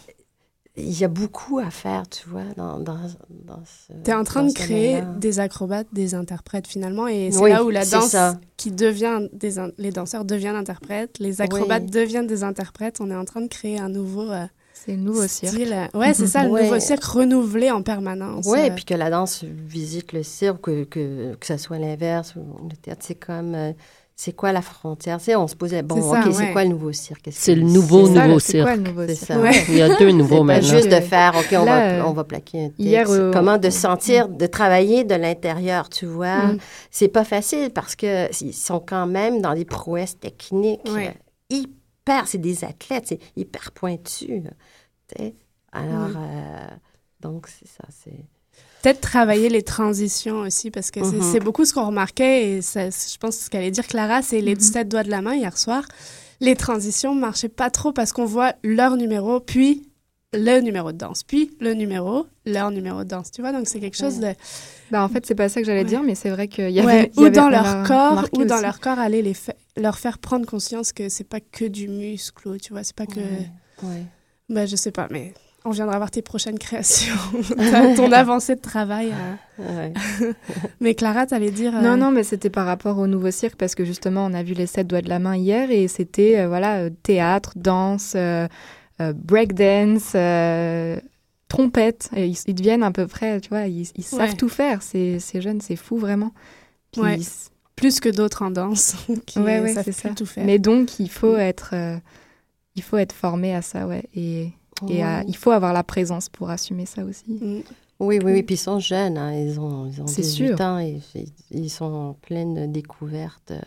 [0.81, 3.93] Il y a beaucoup à faire, tu vois, dans, dans, dans ce.
[4.05, 7.65] Tu es en train de créer des acrobates, des interprètes finalement, et c'est Oui, là
[7.65, 8.15] où la danse
[8.57, 11.91] qui devient des les danseurs deviennent interprètes, les acrobates Oui.
[11.91, 13.01] deviennent des interprètes.
[13.01, 14.47] On est en train de créer un nouveau euh,
[14.85, 15.55] C'est le nouveau cirque.
[15.55, 15.73] style.
[15.73, 16.65] euh, Ouais, c'est ça, le Ouais.
[16.65, 18.47] nouveau cirque renouvelé en permanence.
[18.49, 18.71] Oui, euh.
[18.75, 22.77] puis que la danse visite le cirque, que, que, que ça soit l'inverse ou le
[22.77, 23.55] théâtre, c'est comme.
[23.55, 23.73] euh,
[24.21, 25.19] c'est quoi la frontière?
[25.37, 26.33] On se posait, bon, ça, OK, ouais.
[26.33, 27.29] c'est quoi le nouveau cirque?
[27.31, 28.15] C'est le nouveau, c'est?
[28.27, 28.77] nouveau C'est quoi cirque.
[28.85, 29.39] le nouveau C'est cirque ça.
[29.39, 29.65] Ouais.
[29.69, 30.69] Il y a deux nouveaux maintenant.
[30.69, 32.81] juste de faire, OK, on, Là, va, on va plaquer un texte.
[32.81, 36.47] hier, euh, Comment de sentir, de travailler de l'intérieur, tu vois?
[36.49, 36.59] Mm.
[36.91, 41.15] C'est pas facile parce que ils sont quand même dans des prouesses techniques Ouais.
[41.53, 41.57] euh,
[42.13, 44.43] hyper, c'est des athlètes, c'est hyper pointu.
[45.73, 46.67] Alors, euh,
[47.21, 48.25] donc, c'est ça, c'est...
[48.83, 51.33] Peut-être travailler les transitions aussi, parce que c'est- Mhm.
[51.33, 54.41] c'est beaucoup ce qu'on remarquait, et ça- je pense que ce qu'allait dire Clara, c'est
[54.41, 55.83] les sept doigts de la main hier soir.
[56.41, 59.88] Les transitions marchaient pas trop parce qu'on voit leur numéro, puis
[60.35, 63.81] le numéro de danse, puis le numéro, leur numéro de danse, tu vois, donc c'est
[63.81, 64.29] quelque chose de...
[64.91, 65.85] Bah, en fait, c'est pas ça que j'allais Ouais.
[65.87, 66.87] dire, mais c'est vrai qu'il y avait.
[66.87, 68.63] Ouais, y ou avait- dans leur corps, ou dans aussi.
[68.65, 72.59] leur corps, aller les fa- leur faire prendre conscience que c'est pas que du muscle,
[72.61, 73.21] tu vois, c'est pas que...
[73.83, 74.05] Ouais.
[74.51, 75.33] Bah, je sais pas, mais
[75.65, 77.15] on viendra voir tes prochaines créations,
[77.97, 79.13] ton avancée de travail.
[79.61, 79.77] euh.
[79.77, 79.93] Ouais.
[80.81, 81.75] Mais Clara, t'allais dire...
[81.77, 84.43] euh, Non, non, mais c'était par rapport au nouveau cirque parce que justement, on a
[84.43, 88.13] vu les sept doigts de la main hier et c'était euh, voilà euh, théâtre, danse,
[89.01, 90.99] breakdance, euh,
[91.49, 92.11] trompette.
[92.17, 94.37] Et ils, ils deviennent à peu près, tu vois, ils, ils savent Ouais.
[94.37, 94.83] tout faire.
[94.83, 96.33] Ces, ces jeunes, c'est fou vraiment.
[96.93, 97.19] Puis Ouais.
[97.19, 97.27] ils-
[97.77, 100.15] plus que d'autres en danse qui ouais, ouais, savent c'est plus ça.
[100.15, 100.45] tout faire.
[100.45, 101.97] Mais donc, il faut être, euh,
[102.75, 104.03] il faut être formé à ça, ouais.
[104.17, 104.51] Et,
[104.91, 107.25] euh, il faut avoir la présence pour assumer ça aussi.
[107.31, 107.61] Mm.
[108.01, 108.43] Oui, oui, oui.
[108.43, 110.61] Puis ils sont jeunes, hein, ils ont, ils ont C'est 18 sûr.
[110.61, 111.01] ans et
[111.53, 113.51] ils, sont en pleine découverte.
[113.53, 113.61] euh.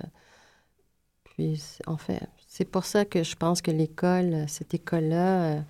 [1.24, 2.22] Puis, en fait,
[2.62, 5.62] c'est pour ça que je pense que l'école, cette école-là, euh,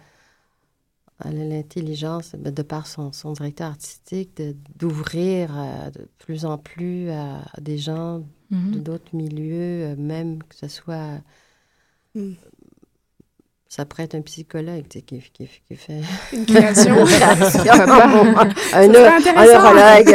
[1.24, 4.42] elle a l'intelligence, ben, de par son, son directeur artistique,
[4.76, 8.26] d'ouvrir euh, de plus en plus à, des gens de
[8.58, 8.84] Mhm.
[8.84, 11.22] d'autres milieux, euh, même que ce soit...
[12.14, 12.34] Mm.
[13.74, 16.02] Ça pourrait être un psychologue tu sais, qui, qui, qui fait
[16.34, 16.94] Une création.
[18.74, 20.14] un, neurologue.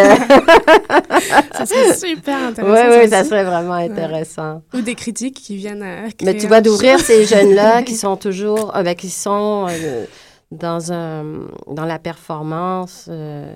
[1.53, 3.01] ça serait super Oui, intéressant.
[3.01, 4.63] oui, ça ça serait vraiment intéressant.
[4.75, 8.73] Ou des critiques qui viennent euh, Mais tu vois, d'ouvrir ces jeunes-là qui sont toujours,
[8.75, 10.05] ah, ben, qui sont euh,
[10.51, 11.25] dans, un,
[11.67, 13.55] dans la performance, euh,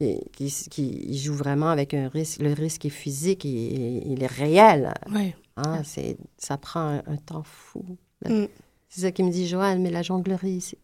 [0.00, 2.40] et qui, qui jouent vraiment avec un risque.
[2.40, 4.94] Le risque est physique, et il est réel.
[5.14, 5.36] Ouais.
[5.58, 7.84] Hein, c'est, ça prend un, un temps fou.
[8.26, 8.46] Mm.
[8.94, 10.78] C'est ça qui me dit, Joanne, mais la jonglerie, c'est,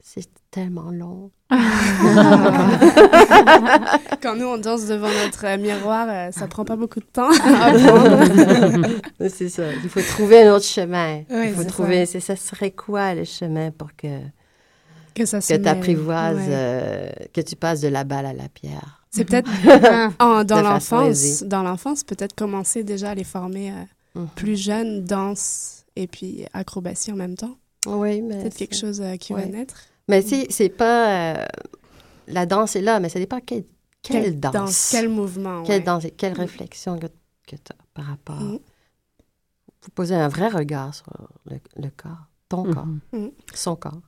[0.00, 1.32] c'est tellement long.
[4.22, 7.30] Quand nous, on danse devant notre euh, miroir, euh, ça prend pas beaucoup de temps
[7.30, 8.86] apprendre.
[9.28, 9.64] c'est ça.
[9.82, 11.22] Il faut trouver un autre chemin.
[11.30, 14.20] Oui, Il faut c'est trouver, c'est, ça serait quoi le chemin pour que,
[15.14, 15.58] que ça se que
[16.36, 16.46] ouais.
[16.48, 19.04] euh, que tu passes de la balle à la pierre.
[19.10, 19.50] C'est peut-être
[20.20, 23.74] en- dans l'enfance, dans l'enfance, peut-être commencer déjà à les former euh,
[24.14, 24.28] Mhm.
[24.36, 27.56] plus jeunes, danse et puis acrobatie en même temps.
[27.86, 28.40] Oui, mais.
[28.42, 29.76] Peut-être quelque chose euh, qui va naître.
[30.08, 31.34] Mais c'est, c'est pas.
[31.36, 31.46] euh,
[32.28, 33.64] la danse est là, mais ça dépend quelle,
[34.02, 34.88] quelle, danse.
[34.90, 35.62] Quel mouvement.
[35.64, 35.84] Quelle ouais.
[35.86, 37.06] danse et quelle réflexion que,
[37.46, 38.40] tu as par rapport.
[38.40, 38.58] Mhm.
[39.80, 41.06] faut poser un vrai regard sur
[41.46, 42.74] le, le corps, ton Mhm.
[42.74, 44.00] corps, son corps.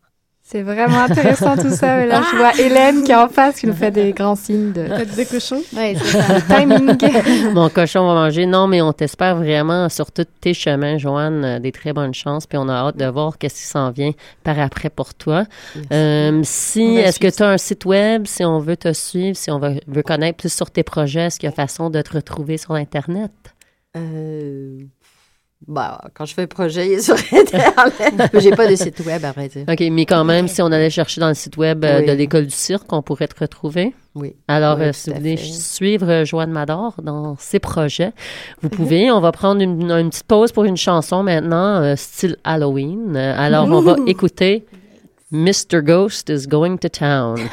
[0.47, 1.97] C'est vraiment intéressant tout ça.
[1.97, 4.73] Mais là, je vois Hélène qui est en face, qui nous fait des grands signes
[4.73, 5.63] de Tête de cochon.
[5.75, 6.99] ouais, c'est ça, timing.
[7.55, 8.45] Mon cochon va manger.
[8.45, 12.47] Non, mais on t'espère vraiment sur tous tes chemins, Joanne, euh, des très bonnes chances.
[12.47, 14.11] Puis on a hâte de voir qu'est-ce qui s'en vient
[14.43, 15.45] par après pour toi.
[15.91, 19.51] Euh, si, est-ce que tu as un site web, si on veut te suivre, si
[19.51, 22.13] on veut, veut connaître plus sur tes projets, est-ce qu'il y a façon de te
[22.13, 23.33] retrouver sur Internet?
[23.97, 24.81] Euh,
[25.67, 28.31] Bah, quand je fais un projet, il est sur Internet.
[28.39, 29.65] J'ai pas de site web, à vrai dire.
[29.67, 32.07] OK, mais quand même, si on allait chercher dans le site web euh, Oui.
[32.07, 33.95] de l'École du cirque, on pourrait te retrouver.
[34.15, 34.37] Oui.
[34.47, 38.13] Alors, Oui, euh, si vous voulez suivre euh, Joanne Mador dans ses projets,
[38.61, 39.11] vous pouvez.
[39.11, 43.17] On va prendre une, une petite pause pour une chanson maintenant, euh, style Halloween.
[43.17, 44.67] Euh, alors, on va écouter
[45.33, 45.81] Mr.
[45.83, 47.39] Ghost is Going to Town.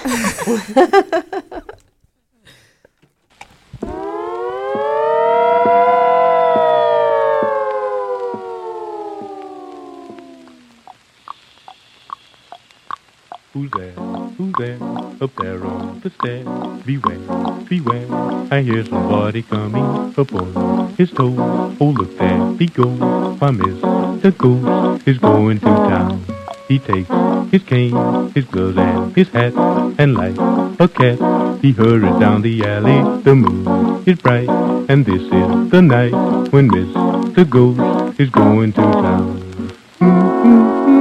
[13.53, 13.91] Who's there?
[13.91, 14.77] Who's there?
[15.19, 16.47] Up there on the stairs.
[16.85, 17.19] Beware,
[17.67, 18.07] beware.
[18.49, 19.83] I hear somebody coming
[20.17, 21.37] up on his toes.
[21.37, 22.97] Oh, look there he goes.
[23.41, 24.37] Why, Mr.
[24.37, 26.23] Ghost is going to town.
[26.69, 27.09] He takes
[27.51, 29.53] his cane, his gloves, and his hat,
[29.97, 30.37] and like
[30.79, 31.19] a cat,
[31.61, 33.21] he hurries down the alley.
[33.23, 34.47] The moon is bright,
[34.87, 36.13] and this is the night
[36.53, 37.49] when Mr.
[37.49, 39.41] Ghost is going to town.
[39.99, 41.00] He's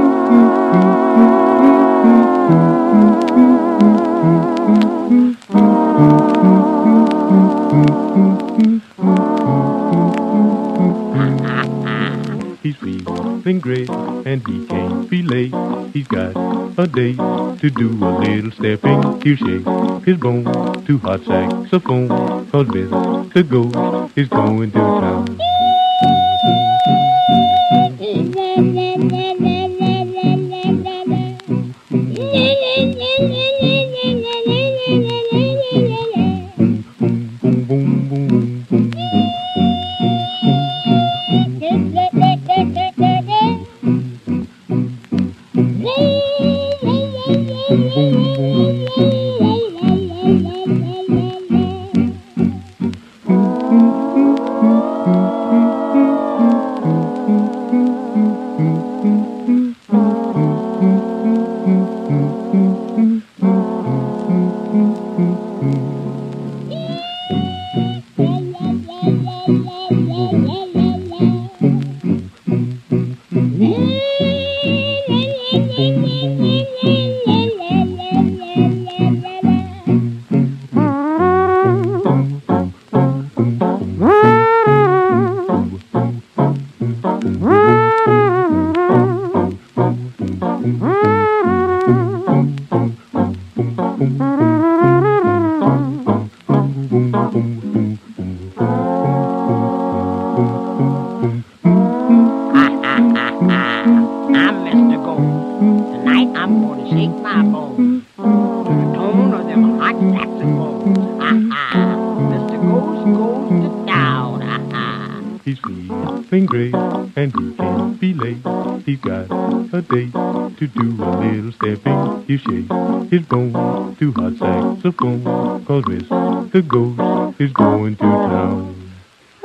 [13.51, 13.89] feeling great
[14.25, 15.53] and he can't be late.
[15.93, 16.31] He's got
[16.77, 19.21] a date to do a little stepping.
[19.21, 22.07] He'll shake his bone to hot saxophone.
[22.51, 23.47] Cause Mr.
[23.49, 25.50] Ghost is going to town.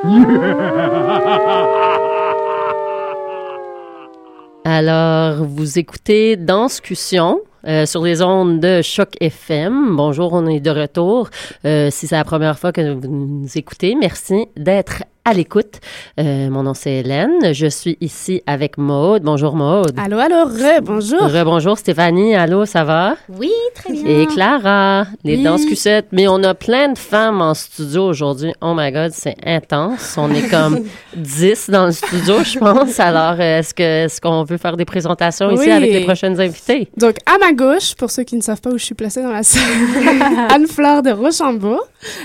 [4.64, 9.96] Alors, vous écoutez Danscussion euh, sur les ondes de Choc FM.
[9.96, 11.30] Bonjour, on est de retour.
[11.64, 15.80] Euh, si c'est la première fois que vous nous écoutez, merci d'être à l'écoute.
[16.20, 17.52] Euh, mon nom c'est Hélène.
[17.52, 19.22] Je suis ici avec Maude.
[19.24, 19.92] Bonjour Maude.
[19.98, 21.20] Allô, allô, re, bonjour.
[21.20, 22.36] Rebonjour Stéphanie.
[22.36, 23.16] Allô, ça va?
[23.28, 24.04] Oui, très bien.
[24.22, 25.42] Et Clara, les Oui.
[25.42, 26.06] danscusettes.
[26.12, 28.52] Mais on a plein de femmes en studio aujourd'hui.
[28.62, 30.14] Oh my God, c'est intense.
[30.16, 30.84] On est comme
[31.16, 33.00] 10 dans le studio, je pense.
[33.00, 35.70] Alors, euh, est-ce que est-ce qu'on veut faire des présentations ici Oui.
[35.72, 36.88] avec les prochaines invitées?
[36.96, 39.32] Donc, à ma gauche, pour ceux qui ne savent pas où je suis placée dans
[39.32, 39.62] la salle,
[40.54, 41.80] Anne-Fleur de Rochambeau.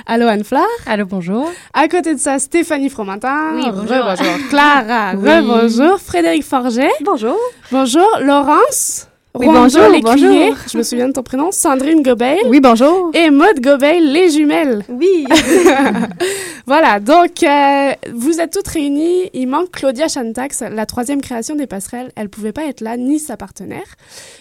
[0.06, 0.66] Allô, Anne-Fleur.
[0.86, 1.50] Allô, bonjour.
[1.74, 3.54] À côté de ça, Stéphanie Fromentin.
[3.56, 4.14] Oui, bonjour.
[4.50, 5.14] Clara.
[5.18, 5.30] Oui.
[5.30, 6.00] Re-bonjour.
[6.00, 6.90] Frédéric Forget.
[7.04, 7.38] Bonjour.
[7.72, 8.08] Bonjour.
[8.22, 9.08] Laurence.
[9.34, 10.50] Oui, bonjour, l'écuyer.
[10.50, 10.58] bonjour.
[10.70, 11.52] Je me souviens de ton prénom.
[11.52, 12.41] Sandrine Gobeil.
[12.48, 13.12] Oui, bonjour.
[13.13, 14.84] Et Maude Gobeil, les jumelles.
[14.89, 15.26] Oui.
[16.67, 19.30] Voilà, donc euh, vous êtes toutes réunies.
[19.34, 22.12] Il manque Claudia Chantax, la troisième création des passerelles.
[22.15, 23.96] Elle pouvait pas être là, ni sa partenaire.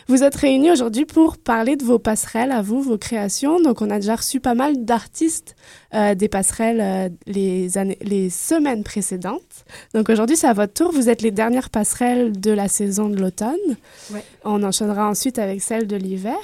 [0.07, 3.59] Vous êtes réunies aujourd'hui pour parler de vos passerelles à vous, vos créations.
[3.61, 5.57] Donc on a déjà reçu pas mal d'artistes
[5.94, 9.64] euh, des passerelles euh, les, années, les semaines précédentes.
[9.94, 10.92] Donc aujourd'hui c'est à votre tour.
[10.92, 13.57] Vous êtes les dernières passerelles de la saison de l'automne.
[14.12, 14.22] Ouais.
[14.44, 16.37] On enchaînera ensuite avec celle de l'hiver.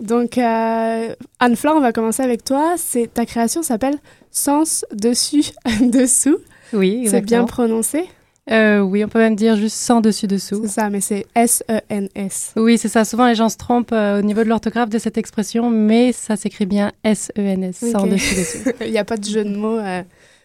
[0.00, 2.74] Donc, euh, Anne-Fleur, on va commencer avec toi.
[2.78, 3.98] C'est Ta création s'appelle
[4.30, 6.38] Sens dessus, dessous.
[6.72, 7.44] Oui, C'est bien exactement.
[7.46, 8.08] prononcé
[8.50, 10.62] Euh, oui, on peut même dire juste sans dessus-dessous.
[10.64, 12.52] C'est ça, mais c'est E S-E-N-S.
[12.56, 13.04] Oui, c'est ça.
[13.04, 16.36] Souvent, les gens se trompent euh, au niveau de l'orthographe de cette expression, mais ça
[16.36, 18.10] s'écrit bien S-E-N-S, sans Ok.
[18.10, 18.70] dessus-dessous.
[18.84, 20.02] Il n'y a pas de jeu de mots, euh,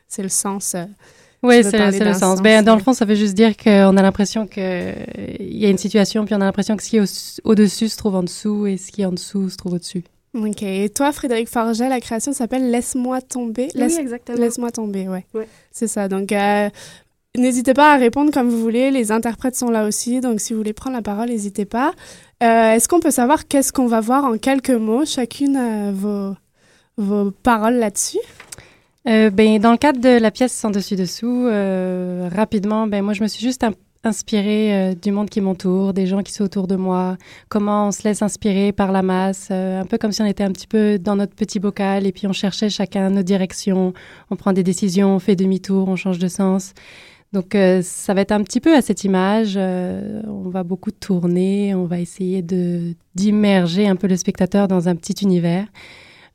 [0.08, 0.76] c'est le sens.
[0.76, 0.86] euh,
[1.42, 2.40] Oui, c'est le ce sens.
[2.42, 4.64] Ben, dans le fond, ça veut juste dire qu'on a l'impression qu'il
[5.40, 7.98] y a une situation, puis on a l'impression que ce qui est au- au-dessus se
[7.98, 10.04] trouve en dessous et ce qui est en dessous se trouve au-dessus.
[10.36, 10.62] Ok.
[10.62, 13.70] Et toi, Frédéric Forget, la création s'appelle Laisse-moi tomber.
[13.74, 14.38] Oui, exactement.
[14.38, 15.26] Laisse-moi tomber, ouais.
[15.34, 15.48] Ouais.
[15.72, 16.08] C'est ça.
[16.08, 16.70] Donc, euh,
[17.38, 18.92] n'hésitez pas à répondre comme vous voulez.
[18.92, 20.20] Les interprètes sont là aussi.
[20.22, 21.94] Donc, si vous voulez prendre la parole, n'hésitez pas.
[22.44, 26.36] Euh, Est-ce qu'on peut savoir qu'est-ce qu'on va voir en quelques mots, chacune euh, vos,
[26.98, 28.20] vos paroles là-dessus?
[29.08, 31.46] Euh, ben, dans le cadre de la pièce Sans dessus-dessous,
[32.36, 33.72] rapidement, ben, moi, je me suis juste in-
[34.04, 37.18] inspirée du monde qui m'entoure, des gens qui sont autour de moi,
[37.50, 40.52] comment on se laisse inspirer par la masse, un peu comme si on était un
[40.52, 43.94] petit peu dans notre petit bocal et puis on cherchait chacun nos directions,
[44.30, 46.74] on prend des décisions, on fait demi-tour, on change de sens.
[47.34, 49.56] Donc, euh, ça va être un petit peu à cette image.
[49.58, 54.88] euh, on va beaucoup tourner, on va essayer de d'immerger un peu le spectateur dans
[54.88, 55.68] un petit univers.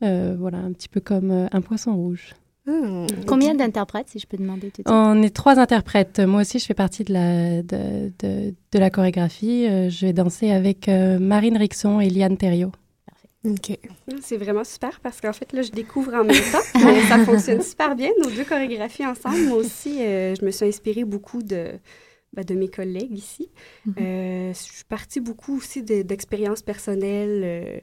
[0.02, 2.34] Euh, voilà, un petit peu comme euh, un poisson rouge.
[2.66, 3.06] Hmm.
[3.26, 4.90] Combien d'interprètes, si je peux demander tout de suite?
[4.90, 6.20] On est trois interprètes.
[6.20, 9.66] Moi aussi, je fais partie de la, de, de, de la chorégraphie.
[9.66, 12.72] Euh, je vais danser avec euh, Marine Rixon et Liane Thériault.
[13.44, 13.76] OK.
[14.20, 16.80] C'est vraiment super parce qu'en fait, là, je découvre en même temps.
[16.84, 19.40] mais ça fonctionne super bien, nos deux chorégraphies ensemble.
[19.48, 21.72] Moi aussi, euh, je me suis inspirée beaucoup de,
[22.32, 23.50] ben, de mes collègues ici.
[23.98, 27.80] Euh, je suis partie beaucoup aussi de- d'expériences personnelles, euh,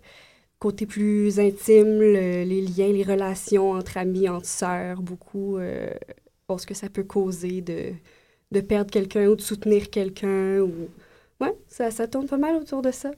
[0.59, 6.73] côté plus intime, le- les liens, les relations entre amis, entre sœurs, beaucoup, ce que
[6.73, 7.91] ça peut causer de,
[8.51, 10.59] de perdre quelqu'un ou de soutenir quelqu'un.
[10.61, 10.71] Ou...
[11.41, 13.11] Ouais, ça, ça tourne pas mal autour de ça.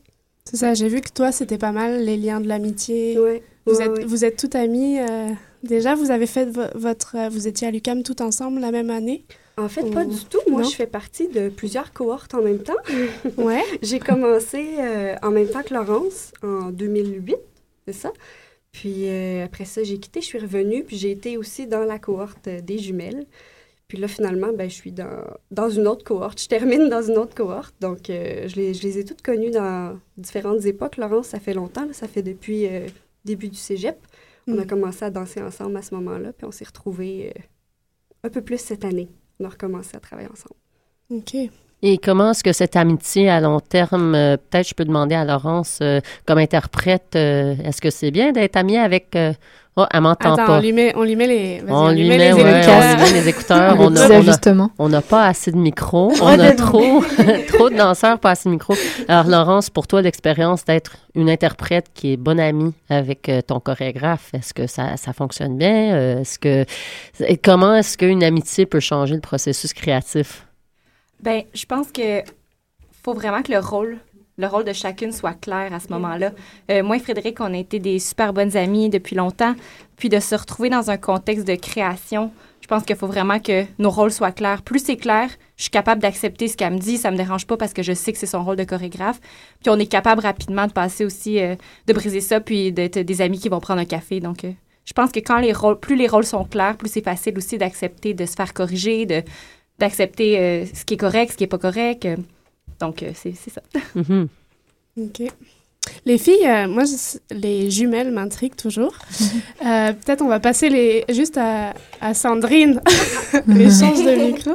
[0.51, 3.17] C'est ça, j'ai vu que toi, c'était pas mal les liens de l'amitié.
[3.17, 4.03] Ouais, Vous, ouais, êtes, ouais.
[4.05, 4.99] vous êtes toutes amies.
[4.99, 5.29] euh,
[5.63, 7.15] déjà, vous avez fait vo- votre.
[7.17, 9.23] euh, vous étiez à l'UCAM tout ensemble la même année?
[9.57, 10.39] En fait, pas du tout.
[10.49, 10.67] Moi, Non?
[10.69, 12.75] je fais partie de plusieurs cohortes en même temps.
[13.37, 13.61] Ouais.
[13.81, 17.35] J'ai commencé euh, en même temps que Laurence en 2008,
[17.87, 18.11] c'est ça?
[18.73, 19.09] Puis
[19.43, 22.77] après ça, j'ai quitté, je suis revenue, puis j'ai été aussi dans la cohorte des
[22.77, 23.25] jumelles.
[23.91, 26.41] Puis là, finalement, ben, je suis dans, dans une autre cohorte.
[26.41, 27.75] Je termine dans une autre cohorte.
[27.81, 30.95] Donc, euh, je, les, je les ai toutes connues dans différentes époques.
[30.95, 32.87] Laurence, ça fait longtemps, là, ça fait depuis euh,
[33.25, 33.97] début du cégep.
[34.47, 34.67] On a Mm.
[34.67, 37.41] commencé à danser ensemble à ce moment-là, puis on s'est retrouvés euh,
[38.23, 39.09] un peu plus cette année.
[39.41, 40.55] On a recommencé à travailler ensemble.
[41.09, 41.51] OK.
[41.83, 45.25] Et comment est-ce que cette amitié à long terme, euh, peut-être je peux demander à
[45.25, 49.15] Laurence, euh, comme interprète, euh, est-ce que c'est bien d'être amie avec...
[49.15, 49.33] euh,
[49.77, 50.57] Oh, elle m'entend pas.
[50.57, 51.63] on lui met, on lui met les.
[51.65, 52.75] On lui met, les ouais, écouteurs.
[52.83, 53.75] on lui met les écouteurs.
[53.79, 54.05] On petits a,
[54.79, 56.11] on a- n'a pas assez de micros.
[56.21, 57.01] On a trop,
[57.47, 58.75] trop de danseurs, pas assez de micros.
[59.07, 63.61] Alors, Laurence, pour toi, l'expérience d'être une interprète qui est bonne amie avec euh, ton
[63.61, 65.93] chorégraphe, est-ce que ça, ça fonctionne bien?
[65.95, 66.65] Euh, Est-ce que,
[67.25, 70.45] et comment est-ce qu'une amitié peut changer le processus créatif?
[71.21, 72.23] Ben, je pense que
[73.03, 73.99] faut vraiment que le rôle,
[74.37, 76.31] le rôle de chacune soit clair à ce moment-là.
[76.69, 79.55] Euh, moi et Frédéric, on a été des super bonnes amies depuis longtemps.
[79.97, 82.31] Puis de se retrouver dans un contexte de création,
[82.61, 84.61] je pense qu'il faut vraiment que nos rôles soient clairs.
[84.61, 87.57] Plus c'est clair, je suis capable d'accepter ce qu'elle me dit, ça me dérange pas
[87.57, 89.19] parce que je sais que c'est son rôle de chorégraphe.
[89.61, 91.55] Puis on est capable rapidement de passer aussi, euh,
[91.87, 94.19] de briser ça, puis d'être des amis qui vont prendre un café.
[94.19, 94.51] Donc, euh,
[94.85, 97.57] je pense que quand les rôles, plus les rôles sont clairs, plus c'est facile aussi
[97.57, 99.23] d'accepter, de se faire corriger, de
[99.81, 102.05] d'accepter euh, ce qui est correct, ce qui est pas correct.
[102.05, 102.15] euh.
[102.79, 103.61] donc, euh, c'est c'est ça.
[103.95, 104.27] Mhm.
[104.99, 105.21] OK.
[106.05, 106.83] Les filles, euh, moi,
[107.31, 108.93] les jumelles m'intriguent toujours.
[109.65, 112.81] Euh, Peut-être on va passer les, juste à, à Sandrine,
[113.47, 114.51] l'échange de micro.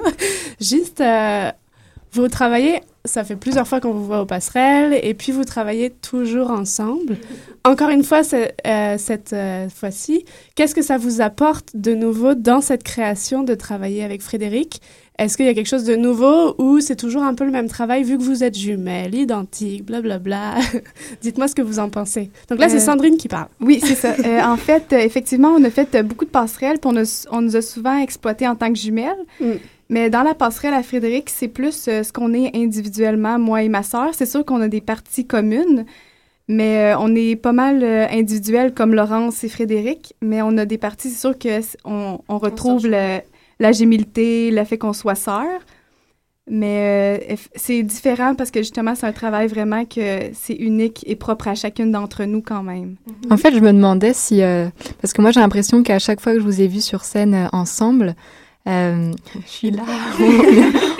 [0.60, 1.50] Juste, euh,
[2.10, 5.90] vous travaillez, ça fait plusieurs fois qu'on vous voit aux passerelles, et puis vous travaillez
[5.90, 7.18] toujours ensemble.
[7.64, 10.24] Encore une fois, euh, cette euh, fois-ci,
[10.56, 14.80] qu'est-ce que ça vous apporte de nouveau dans cette création de travailler avec Frédéric
[15.18, 17.68] Est-ce qu'il y a quelque chose de nouveau ou c'est toujours un peu le même
[17.68, 20.56] travail vu que vous êtes jumelles, identiques, blablabla?
[21.22, 22.30] Dites-moi ce que vous en pensez.
[22.50, 23.48] Donc là, c'est Euh, Sandrine qui parle.
[23.60, 24.14] Oui, c'est ça.
[24.24, 27.40] Euh, en fait, euh, effectivement, on a fait beaucoup de passerelles, puis on, a- on
[27.40, 29.16] nous a souvent exploités en tant que jumelles.
[29.88, 33.82] Mais dans la passerelle à Frédéric, c'est plus ce qu'on est individuellement, moi et ma
[33.84, 34.10] sœur.
[34.12, 35.86] C'est sûr qu'on a des parties communes,
[36.48, 40.14] mais on est pas mal individuels comme Laurence et Frédéric.
[40.20, 43.20] Mais on a des parties, c'est sûr que c- on, on retrouve le-
[43.58, 45.60] la gémilité, le fait qu'on soit sœurs.
[46.48, 51.16] Mais euh, c'est différent parce que justement, c'est un travail vraiment que c'est unique et
[51.16, 52.94] propre à chacune d'entre nous quand même.
[53.30, 54.42] En fait, je me demandais si...
[54.42, 54.68] euh,
[55.02, 57.34] parce que moi, j'ai l'impression qu'à chaque fois que je vous ai vus sur scène
[57.34, 58.14] euh, ensemble,
[58.68, 59.10] euh,
[59.44, 59.82] je suis là,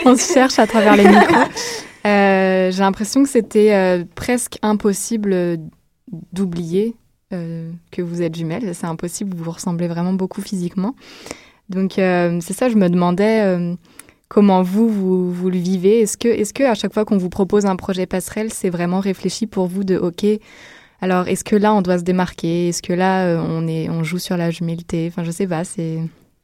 [0.04, 1.44] on, on se cherche à travers les micros.
[2.06, 5.58] Euh, j'ai l'impression que c'était euh, presque impossible
[6.32, 6.94] d'oublier
[7.32, 8.74] euh, que vous êtes jumelles.
[8.74, 10.94] C'est impossible, vous vous ressemblez vraiment beaucoup physiquement.
[11.68, 13.42] Donc, euh, c'est ça, je me demandais...
[13.42, 13.74] euh,
[14.28, 17.28] Comment vous, vous, vous le vivez Est-ce que, est que à chaque fois qu'on vous
[17.28, 20.26] propose un projet passerelle, c'est vraiment réfléchi pour vous de OK,
[21.00, 22.70] alors est-ce que là on doit se démarquer?
[22.70, 25.62] Est-ce que là euh, on, est, on joue sur la jumélité Enfin, je sais pas,
[25.62, 26.00] c'est.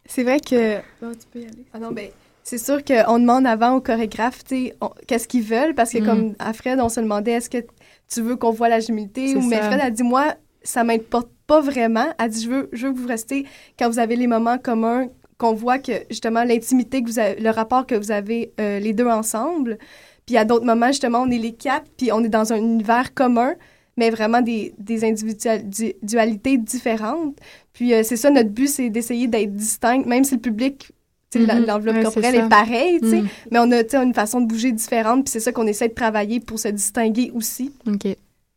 [0.06, 0.76] C'est vrai que.
[1.00, 1.64] Bon, tu peux y aller.
[1.74, 2.06] Ah non, ben,
[2.44, 4.70] c'est sûr qu'on demande avant aux chorégraphes, tu
[5.08, 6.06] qu'est-ce qu'ils veulent, parce que Mm.
[6.06, 7.64] comme à Fred, on se demandait est-ce que
[8.12, 9.56] tu veux qu'on voit la C'est ou mais.
[9.60, 10.34] Fred a dit moi,
[10.64, 12.06] ça m'importe pas vraiment.
[12.18, 13.46] Elle dit je veux, je veux que vous restez
[13.78, 15.08] quand vous avez les moments communs,
[15.38, 18.92] qu'on voit que justement l'intimité que vous avez, le rapport que vous avez euh, les
[18.92, 19.78] deux ensemble.
[20.26, 23.12] Puis à d'autres moments, justement, on est les quatre, puis on est dans un univers
[23.12, 23.54] commun,
[23.96, 27.36] mais vraiment des, des individualités différentes.
[27.72, 30.92] Puis euh, c'est ça, notre but, c'est d'essayer d'être distinct, même si le public,
[31.34, 31.64] Mhm.
[31.66, 33.28] l'enveloppe Ouais, corporelle est pareille, sais, Mhm.
[33.50, 36.40] mais on a une façon de bouger différente, puis c'est ça qu'on essaie de travailler
[36.40, 37.72] pour se distinguer aussi.
[37.88, 38.06] OK.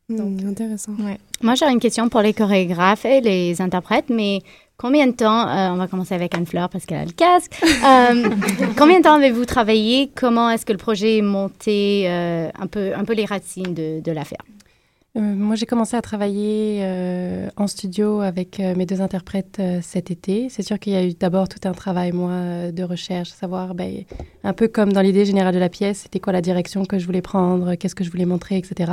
[0.10, 0.94] Donc, intéressant.
[1.00, 1.18] Ouais.
[1.42, 4.42] Moi, j'aurais une question pour les chorégraphes et les interprètes, mais
[4.78, 8.30] combien de temps, euh, on va commencer avec Anne-Fleur parce qu'elle a le casque, Euh,
[8.78, 10.12] combien de temps avez-vous travaillé?
[10.16, 12.04] Comment est-ce que le projet est monté?
[12.08, 14.42] euh, un, peu, un peu les racines de, de l'affaire?
[15.18, 20.12] Moi, j'ai commencé à travailler euh, en studio avec euh, mes deux interprètes euh, cet
[20.12, 20.50] été.
[20.50, 24.04] C'est sûr qu'il y a eu d'abord tout un travail, moi, de recherche, savoir, ben,
[24.44, 27.06] un peu comme dans l'idée générale de la pièce, c'était quoi la direction que je
[27.06, 28.92] voulais prendre, qu'est-ce que je voulais montrer, etc.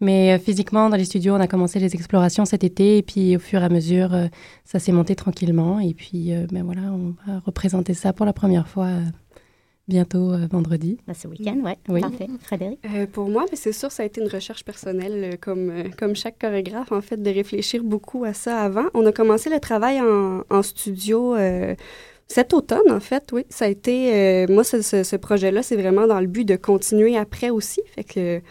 [0.00, 3.36] Mais euh, physiquement, dans les studios, on a commencé les explorations cet été, et puis
[3.36, 4.26] au fur et à mesure, euh,
[4.64, 5.80] ça s'est monté tranquillement.
[5.80, 9.00] Et puis, euh, ben voilà, on va représenter ça pour la première fois euh,
[9.88, 10.98] bientôt euh, vendredi.
[11.14, 11.78] ce week-end, ouais.
[11.88, 12.00] Oui.
[12.02, 12.26] Parfait.
[12.42, 12.78] Frédéric?
[12.94, 16.38] Euh, pour moi, c'est sûr, ça a été une recherche personnelle, euh, comme, comme chaque
[16.40, 18.84] chorégraphe, en fait, de réfléchir beaucoup à ça avant.
[18.94, 21.74] On a commencé le travail en, en studio euh,
[22.28, 23.46] cet automne, en fait, oui.
[23.48, 26.56] Ça a été, euh, moi, ce, ce- ce projet-là, c'est vraiment dans le but de
[26.56, 27.80] continuer après aussi.
[27.94, 28.42] Fait que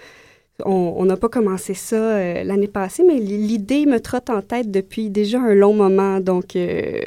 [0.63, 5.09] on n'a pas commencé ça euh, l'année passée, mais l'idée me trotte en tête depuis
[5.09, 6.19] déjà un long moment.
[6.21, 7.01] Donc, euh,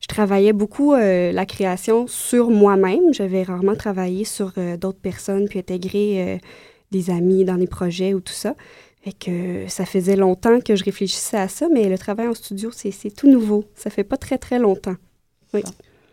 [0.00, 3.12] je travaillais beaucoup euh, la création sur moi-même.
[3.12, 6.40] J'avais rarement travaillé sur d'autres personnes, puis intégré
[6.90, 8.54] des amis dans les projets ou tout ça.
[9.02, 12.70] Fait que ça faisait longtemps que je réfléchissais à ça, mais le travail en studio,
[12.72, 13.64] c'est tout nouveau.
[13.74, 14.96] Ça fait pas très, très longtemps.
[15.54, 15.62] Oui.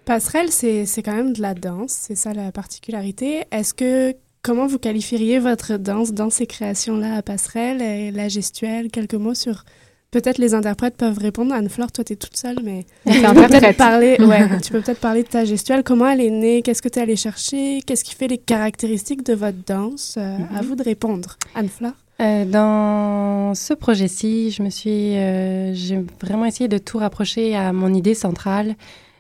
[0.06, 3.44] Passerelle, c'est quand même de la danse, c'est ça la particularité.
[3.52, 8.90] Est-ce que, comment vous qualifieriez votre danse dans ces créations-là à Passerelle, et la gestuelle,
[8.90, 9.64] quelques mots sur...
[10.12, 11.54] Peut-être les interprètes peuvent répondre.
[11.54, 15.00] Anne-Fleur, toi, tu es toute seule, mais tu peux peut-être parler, ouais, tu peux peut-être
[15.00, 15.84] parler de ta gestuelle.
[15.84, 16.62] Comment elle est née?
[16.64, 17.82] Qu'est-ce que tu es allé chercher?
[17.86, 20.16] Qu'est-ce qui fait les caractéristiques de votre danse?
[20.18, 21.38] Euh, À vous de répondre.
[21.54, 21.94] Anne-Fleur?
[22.22, 27.72] Euh, dans ce projet-ci, je me suis, euh, j'ai vraiment essayé de tout rapprocher à
[27.72, 28.76] mon idée centrale,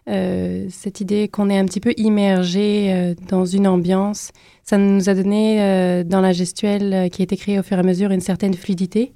[0.09, 4.31] euh, cette idée qu'on est un petit peu immergé euh, dans une ambiance.
[4.63, 7.77] Ça nous a donné euh, dans la gestuelle euh, qui a été créée au fur
[7.77, 9.13] et à mesure une certaine fluidité.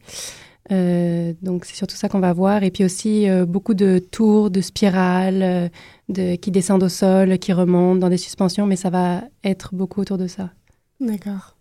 [0.72, 2.64] Euh, donc c'est surtout ça qu'on va voir.
[2.64, 5.70] Et puis aussi euh, beaucoup de tours, de spirales, euh,
[6.10, 10.02] de, qui descendent au sol, qui remontent dans des suspensions, mais ça va être beaucoup
[10.02, 10.52] autour de ça.
[11.00, 11.56] D'accord.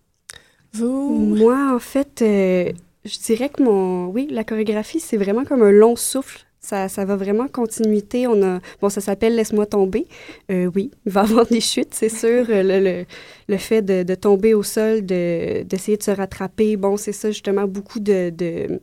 [0.73, 1.19] Vous?
[1.19, 2.73] Moi, en fait, euh,
[3.05, 4.07] je dirais que mon...
[4.07, 6.47] Oui, la chorégraphie, c'est vraiment comme un long souffle.
[6.65, 8.27] Ça, ça va vraiment en continuité.
[8.29, 8.61] On a...
[8.81, 10.07] Bon, ça s'appelle Laisse-moi tomber.
[10.51, 12.47] Euh, oui, il va y avoir des chutes, c'est sûr.
[12.49, 13.05] Le, le,
[13.49, 17.31] le fait de, de tomber au sol, de- d'essayer de, se rattraper, bon, c'est ça,
[17.33, 18.31] justement, beaucoup de...
[18.31, 18.81] de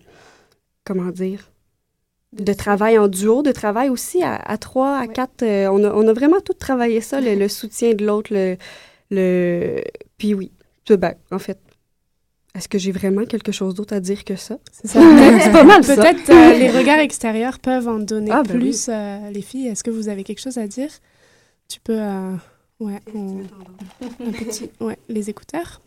[0.86, 1.52] comment dire?
[2.34, 5.44] De travail en duo, de travail aussi à, à trois, à quatre.
[5.44, 8.58] euh, on, a, on a vraiment tout travaillé ça, le, le soutien de l'autre, le,
[9.12, 9.82] le...
[10.18, 10.52] Puis oui,
[10.86, 11.60] tout ben, en fait,
[12.56, 14.58] est-ce que j'ai vraiment quelque chose d'autre à dire que ça?
[14.72, 15.00] C'est ça.
[15.42, 15.96] c'est pas mal ça.
[15.96, 19.68] Peut-être euh, les regards extérieurs peuvent en donner Ah, ben plus, euh, les filles.
[19.68, 20.90] Est-ce que vous avez quelque chose à dire?
[21.68, 22.00] Tu peux...
[22.00, 22.34] euh,
[22.80, 23.42] ouais, on-
[24.02, 24.70] un petit...
[24.80, 25.80] Ouais, les écouteurs.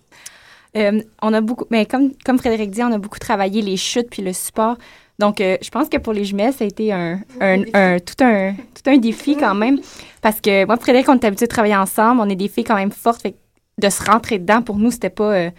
[0.76, 4.08] Euh, on a beaucoup, mais comme, comme Frédéric dit, on a beaucoup travaillé les chutes
[4.10, 4.78] puis le support.
[5.18, 8.24] Donc, euh, je pense que pour les jumelles, ça a été un, un, un- tout,
[8.24, 9.80] un, tout un défi quand même.
[10.22, 12.20] Parce que moi, Frédéric, on est habitué de travailler ensemble.
[12.22, 13.20] On est des filles quand même fortes.
[13.22, 13.36] Fait que
[13.78, 15.50] de se rentrer dedans, pour nous, c'était pas, euh,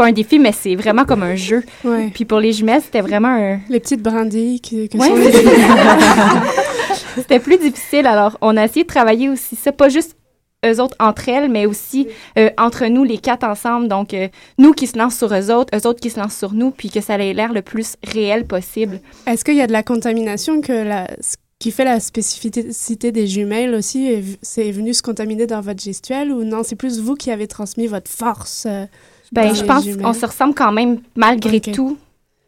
[0.00, 1.62] pas un défi, mais c'est vraiment comme un jeu.
[1.84, 2.10] Ouais.
[2.14, 3.60] Puis pour les jumelles, c'était vraiment un.
[3.68, 5.32] Les petites brindilles que, que Ouais, sont les-.
[7.16, 8.06] C'était plus difficile.
[8.06, 10.16] Alors, on a essayé de travailler aussi ça, pas juste
[10.64, 12.06] eux autres entre elles, mais aussi
[12.38, 13.88] euh, entre nous, les quatre ensemble.
[13.88, 14.28] Donc, euh,
[14.58, 16.88] nous qui se lancent sur eux autres, eux autres qui se lancent sur nous, puis
[16.90, 19.00] que ça ait l'air le plus réel possible.
[19.26, 23.26] Est-ce qu'il y a de la contamination que la, ce qui fait la spécificité des
[23.26, 27.30] jumelles aussi, c'est venu se contaminer dans votre gestuelle ou non, c'est plus vous qui
[27.30, 28.64] avez transmis votre force?
[28.66, 28.86] euh,
[29.32, 31.96] Ben, je pense qu'on se ressemble quand même malgré tout.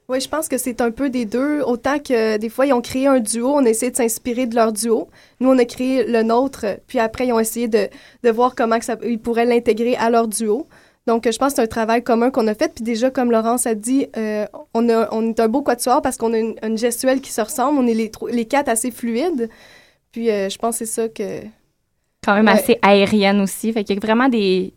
[0.09, 1.61] Oui, je pense que c'est un peu des deux.
[1.63, 4.55] Autant que des fois, ils ont créé un duo, on a essayé de s'inspirer de
[4.55, 5.09] leur duo.
[5.41, 7.89] Nous, on a créé le nôtre, puis après, ils ont essayé de,
[8.23, 10.67] de voir comment que ça, ils pourraient l'intégrer à leur duo.
[11.07, 12.75] Donc, je pense que c'est un travail commun qu'on a fait.
[12.75, 16.17] Puis déjà, comme Laurence a dit, euh, on, a, on est un beau quatuor parce
[16.17, 17.79] qu'on a une, une gestuelle qui se ressemble.
[17.79, 19.49] On est les, les quatre assez fluides.
[20.13, 21.41] Puis euh, je pense que c'est ça que...
[22.25, 22.53] Quand même Ouais.
[22.53, 23.73] assez aérienne aussi.
[23.73, 24.75] Fait qu'il y a vraiment des.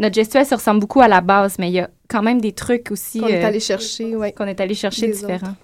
[0.00, 2.52] Notre gestuelle se ressemble beaucoup à la base, mais il y a quand même des
[2.52, 3.20] trucs aussi.
[3.20, 4.32] Qu'on est euh, allé chercher, ouais.
[4.32, 5.54] Qu'on est allé chercher Des différents.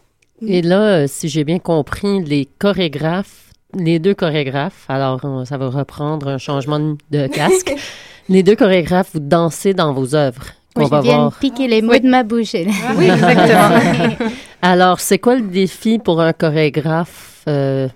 [0.47, 3.43] Et là, euh, si j'ai bien compris, les chorégraphes
[3.75, 6.79] les deux chorégraphes, alors on- ça va reprendre un changement
[7.11, 7.75] de- casque.
[8.29, 10.45] les deux chorégraphes, vous dansez dans vos œuvres.
[10.75, 11.39] qu'on Oui, va je viens voir.
[11.39, 12.53] piquer les mots de ma bouche.
[12.55, 14.29] Oui, exactement.
[14.63, 17.89] Alors, c'est quoi le défi pour un chorégraphe, euh,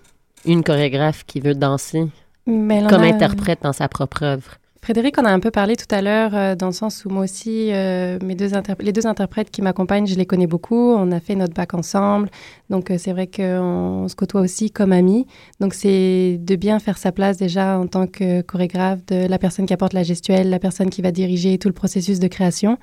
[0.44, 2.04] une chorégraphe qui veut danser
[2.46, 4.56] Mais comme a- interprète dans sa propre œuvre?
[4.82, 7.24] Frédéric, on a un peu parlé tout à l'heure euh, dans le sens où moi
[7.24, 10.94] aussi, euh, mes deux les deux interprètes qui m'accompagnent, je les connais beaucoup.
[10.94, 12.30] On a fait notre bac ensemble.
[12.70, 15.26] Donc, euh, c'est vrai qu'on se côtoie aussi comme amis.
[15.60, 19.66] Donc, c'est de bien faire sa place déjà en tant que chorégraphe, de la personne
[19.66, 22.78] qui apporte la gestuelle, la personne qui va diriger tout le processus de création.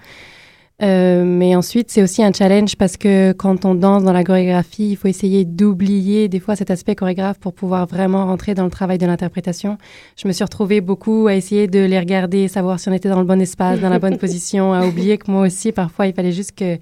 [0.83, 4.91] Euh, mais ensuite, c'est aussi un challenge parce que quand on danse dans la chorégraphie,
[4.91, 8.69] il faut essayer d'oublier des fois cet aspect chorégraphe pour pouvoir vraiment rentrer dans le
[8.69, 9.79] travail de l'interprétation.
[10.15, 13.19] Je me suis retrouvée beaucoup à essayer de les regarder, savoir si on était dans
[13.19, 16.31] le bon espace, dans la bonne position, à oublier que moi aussi, parfois, il fallait
[16.31, 16.77] juste que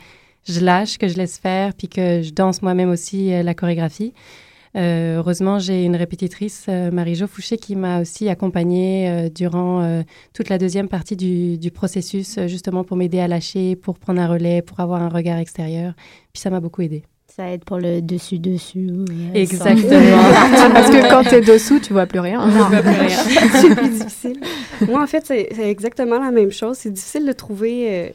[0.47, 4.13] je lâche, que je laisse faire, puis que je danse moi-même aussi euh, la chorégraphie.
[4.75, 10.03] Euh, heureusement, j'ai une répétitrice, euh, Marie-Jo Fouché, qui m'a aussi accompagnée euh, durant
[10.33, 14.27] toute la deuxième partie du, du processus, justement pour m'aider à lâcher, pour prendre un
[14.27, 15.93] relais, pour avoir un regard extérieur.
[16.33, 17.03] Puis ça m'a beaucoup aidé.
[17.27, 18.89] Ça aide pour le dessus-dessus.
[19.33, 19.89] Exactement.
[20.73, 22.45] Parce que quand t'es dessous, tu vois plus rien.
[22.47, 22.51] Non.
[22.51, 23.09] Tu vois plus rien.
[23.61, 24.39] c'est plus difficile.
[24.87, 26.77] Moi, en fait, c'est exactement la même chose.
[26.77, 28.13] C'est difficile de trouver,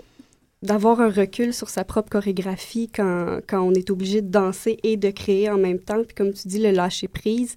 [0.62, 4.96] d'avoir un recul sur sa propre chorégraphie quand, quand on est obligé de danser et
[4.96, 6.02] de créer en même temps.
[6.04, 7.54] Puis comme tu dis, le lâcher prise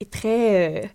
[0.00, 0.84] est très...
[0.84, 0.86] euh,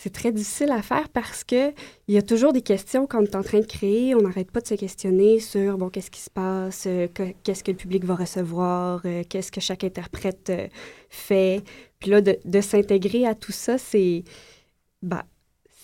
[0.00, 1.72] c'est très difficile à faire parce que
[2.06, 4.14] il y a toujours des questions quand on est en train de créer.
[4.14, 7.64] On n'arrête pas de se questionner sur bon qu'est-ce qui se passe, euh, que- qu'est-ce
[7.64, 10.52] que le public va recevoir, euh, qu'est-ce que chaque interprète
[11.10, 11.62] fait.
[11.98, 14.22] Puis là, de, de s'intégrer à tout ça, c'est
[15.02, 15.24] bah,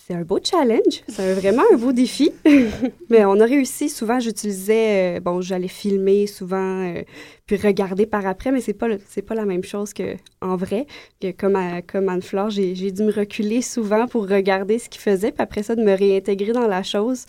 [0.07, 1.03] c'est un beau challenge.
[1.09, 2.31] C'est vraiment un beau défi.
[3.09, 3.89] Mais on a réussi.
[3.89, 7.03] Souvent, j'utilisais, euh, bon, j'allais filmer souvent, euh,
[7.47, 8.89] puis regarder par après, mais c'est pas,
[9.27, 10.87] pas la même chose que en vrai.
[11.21, 15.33] Que comme, comme Anne-Flore, j'ai, j'ai dû me reculer souvent pour regarder ce qu'il faisait,
[15.33, 17.25] puis après ça, de me réintégrer dans la chose.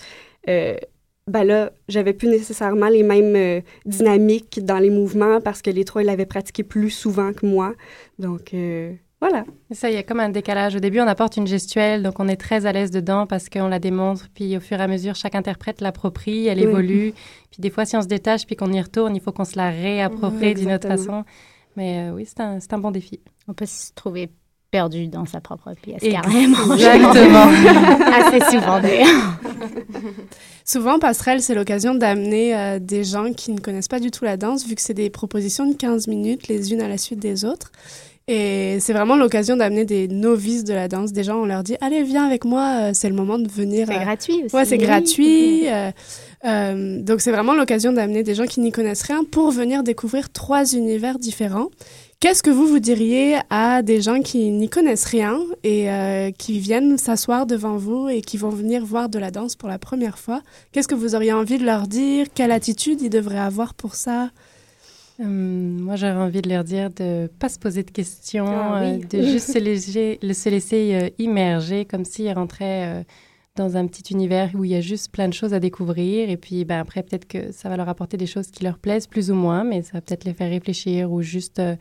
[0.50, 0.76] Euh,
[1.28, 6.04] ben là, j'avais plus nécessairement les mêmes dynamiques dans les mouvements parce que les trois,
[6.04, 7.74] ils l'avaient pratiqué plus souvent que moi.
[8.20, 8.54] Donc,
[9.30, 9.46] voilà.
[9.72, 10.76] Ça, il y a comme un décalage.
[10.76, 13.68] Au début, on apporte une gestuelle, donc on est très à l'aise dedans parce qu'on
[13.68, 14.28] la démontre.
[14.34, 16.64] Puis au fur et à mesure, chaque interprète l'approprie, elle Oui.
[16.66, 17.14] évolue.
[17.52, 19.58] Puis des fois, si on se détache puis qu'on y retourne, il faut qu'on se
[19.58, 21.24] la réapproprie d'une autre façon.
[21.78, 23.20] Mais euh, oui, c'est un, c'est un bon défi.
[23.48, 24.30] On peut se trouver
[24.72, 26.34] perdu dans sa propre pièce, Exactement.
[26.34, 26.74] carrément.
[26.74, 28.06] Exactement.
[28.14, 29.40] Assez souvent, d'ailleurs.
[30.66, 34.36] Souvent, Passerelle, c'est l'occasion d'amener euh, des gens qui ne connaissent pas du tout la
[34.36, 37.46] danse, vu que c'est des propositions de 15 minutes, les unes à la suite des
[37.46, 37.72] autres.
[38.28, 41.12] Et c'est vraiment l'occasion d'amener des novices de la danse.
[41.14, 43.86] Des gens, on leur dit, allez, viens avec moi, euh, c'est le moment de venir.
[43.88, 44.56] C'est euh, gratuit aussi.
[44.56, 44.84] Ouais, c'est Oui.
[44.84, 45.70] gratuit.
[45.70, 45.92] euh,
[46.46, 50.32] euh, donc, c'est vraiment l'occasion d'amener des gens qui n'y connaissent rien pour venir découvrir
[50.32, 51.68] trois univers différents.
[52.20, 55.88] Qu'est-ce que vous, vous diriez à des gens qui n'y connaissent rien et
[56.40, 59.78] qui viennent s'asseoir devant vous et qui vont venir voir de la danse pour la
[59.78, 60.42] première fois?
[60.72, 62.26] Qu'est-ce que vous auriez envie de leur dire?
[62.34, 64.30] Quelle attitude ils devraient avoir pour ça?
[65.20, 68.82] Hum, moi, j'aurais envie de leur dire de ne pas se poser de questions, Ah
[68.82, 69.02] oui.
[69.02, 73.04] euh, de juste se laisser, le- se laisser euh, immerger comme s'ils rentraient euh,
[73.56, 76.30] dans un petit univers où il y a juste plein de choses à découvrir.
[76.30, 79.08] Et puis ben, après, peut-être que ça va leur apporter des choses qui leur plaisent
[79.08, 81.76] plus ou moins, mais ça va peut-être les faire réfléchir ou juste euh,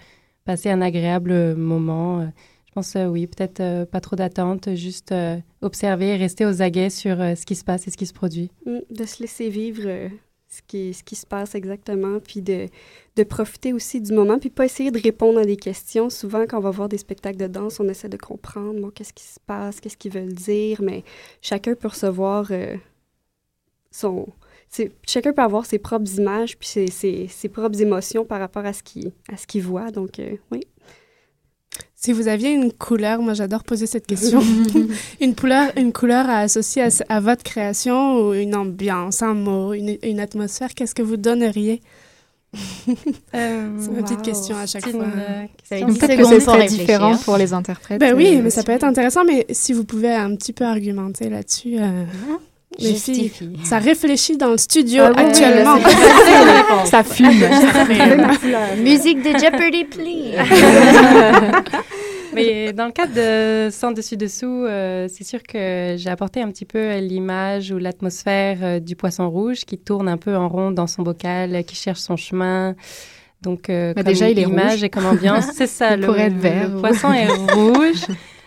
[0.45, 2.20] passer un agréable moment.
[2.20, 2.26] Euh,
[2.68, 6.91] Je pense, euh, oui, peut-être euh, pas trop d'attente, juste euh, observer, rester aux aguets
[6.91, 8.51] sur euh, ce qui se passe et ce qui se produit.
[8.64, 10.09] Mm, de se laisser vivre euh,
[10.49, 12.66] ce, qui, ce qui se passe exactement, puis de,
[13.16, 16.10] de profiter aussi du moment, puis pas essayer de répondre à des questions.
[16.10, 19.12] Souvent, quand on va voir des spectacles de danse, on essaie de comprendre, bon, qu'est-ce
[19.12, 21.04] qui se passe, qu'est-ce qu'ils veulent dire, mais
[21.40, 22.76] chacun peut recevoir euh,
[23.90, 24.26] son...
[25.06, 28.72] Chacun peut avoir ses propres images, puis ses, ses, ses propres émotions par rapport à
[28.72, 29.92] ce qu'il à ce qu'il voit.
[29.92, 30.62] Donc, euh, oui.
[31.94, 34.42] Si vous aviez une couleur, moi j'adore poser cette question,
[35.20, 39.72] une, couleur, une couleur à associer à, à votre création ou une ambiance, un mot,
[39.74, 41.80] une, une atmosphère, qu'est-ce que vous donneriez?
[43.32, 45.05] C'est ma petite question à chaque c'est fois.
[45.05, 48.00] une, euh, peut-être que ce serait différent pour les interprètes.
[48.00, 50.64] Ben oui, euh, mais ça peut être intéressant, mais si vous pouvez un petit peu
[50.64, 51.76] argumenter là-dessus.
[51.78, 52.05] euh,
[52.76, 53.50] les filles, Justifie.
[53.62, 55.76] ça réfléchit dans le studio Ah oui, oui, actuellement.
[56.84, 57.30] c'est ça fume.
[58.82, 60.34] Musique de Jeopardy, please.
[62.35, 66.64] Mais dans le cadre de Sans dessus-dessous, euh, c'est sûr que j'ai apporté un petit
[66.64, 70.87] peu l'image ou l'atmosphère euh, du poisson rouge qui tourne un peu en rond dans
[70.87, 72.74] son bocal, euh, qui cherche son chemin.
[73.43, 74.85] Donc, euh, comme déjà, il est image rouge.
[74.85, 75.95] et comme ambiance, c'est ça.
[75.95, 76.68] Il le, pourrait être vert.
[76.70, 78.05] le poisson est rouge.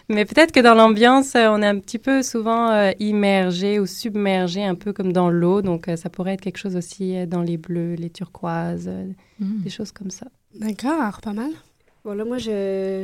[0.10, 4.64] Mais peut-être que dans l'ambiance, on est un petit peu souvent euh, immergé ou submergé,
[4.64, 5.62] un peu comme dans l'eau.
[5.62, 9.06] Donc, euh, ça pourrait être quelque chose aussi euh, dans les bleus, les turquoises, euh,
[9.40, 9.62] Mm.
[9.64, 10.26] des choses comme ça.
[10.60, 11.52] D'accord, pas mal.
[12.08, 13.04] Voilà, moi, j'ai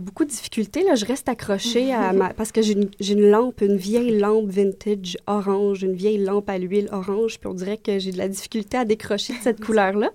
[0.00, 0.82] beaucoup de difficultés.
[0.82, 0.96] Là.
[0.96, 2.34] Je reste accrochée à ma...
[2.34, 2.72] Parce que j'ai
[3.12, 7.54] une, lampe, une vieille lampe vintage orange, une vieille lampe à l'huile orange, puis on
[7.54, 10.10] dirait que j'ai de la difficulté à décrocher de cette couleur-là.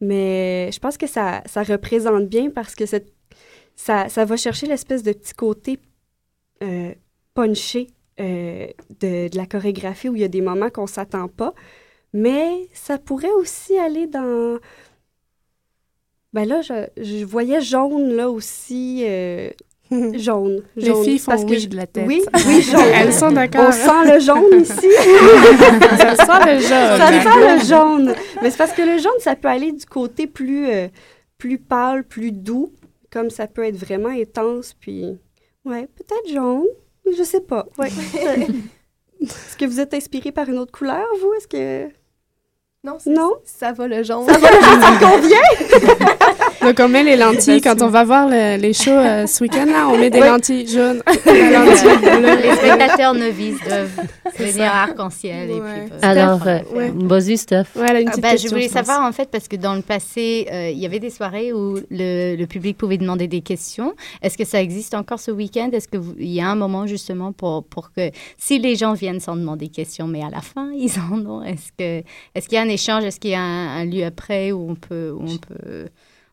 [0.00, 3.12] Mais je pense que ça, ça représente bien parce que cette-
[3.74, 5.80] ça, ça va chercher l'espèce de petit côté
[6.62, 6.92] euh,
[7.34, 7.88] punché
[8.20, 8.68] euh,
[9.00, 11.54] de, de la chorégraphie où il y a des moments qu'on s'attend pas.
[12.12, 14.60] Mais ça pourrait aussi aller dans...
[16.34, 19.04] Ben là, je, je voyais jaune là aussi.
[19.06, 19.48] euh,
[20.14, 20.62] jaune.
[20.76, 22.04] Les jaune, filles font parce que oui je- de la tête.
[22.06, 22.80] Oui, oui, jaune.
[22.94, 23.66] Elles sont d'accord.
[23.68, 24.74] On sent le jaune ici.
[25.98, 26.98] Ça sent le jaune.
[26.98, 28.14] Ça sent le jaune.
[28.42, 30.88] Mais c'est parce que le jaune, ça peut aller du côté plus, euh,
[31.38, 32.72] plus pâle, plus doux,
[33.12, 34.74] comme ça peut être vraiment intense.
[34.78, 35.16] Puis,
[35.64, 36.66] ouais, peut-être jaune.
[37.16, 37.66] Je sais pas.
[37.78, 37.90] Ouais.
[39.22, 41.32] Est-ce que vous êtes inspiré par une autre couleur, vous?
[41.34, 41.88] Est-ce que.
[42.82, 43.32] Non, non?
[43.44, 44.26] ça va le jaune.
[44.26, 46.23] Ça va le jaune, ça convient?
[46.64, 47.60] Donc, on met les lentilles.
[47.60, 50.26] Quand on va voir le- les shows euh, ce week-end, là, on met des Oui.
[50.28, 51.02] lentilles jaunes.
[51.24, 52.42] des lentilles bleues.
[52.42, 53.90] Les spectateurs novices doivent
[54.36, 54.82] C'est venir ça.
[54.82, 55.50] arc-en-ciel.
[55.50, 56.92] et puis, euh, Alors, euh, Ouais.
[56.94, 57.64] vas-y, Steph.
[57.76, 59.82] Ouais, une Ah, bah, je question, voulais je savoir en fait parce que dans le
[59.82, 63.94] passé, euh, il y avait des soirées où le, le public pouvait demander des questions.
[64.22, 65.70] Est-ce que ça existe encore ce week-end?
[65.72, 68.94] Est-ce que vous- il y a un moment justement pour pour que si les gens
[68.94, 72.04] viennent sans demander des questions, mais à la fin ils en ont Est-ce que
[72.34, 73.04] est-ce qu'il y a un échange?
[73.04, 75.88] Est-ce qu'il y a un, un lieu après où on peut où on peut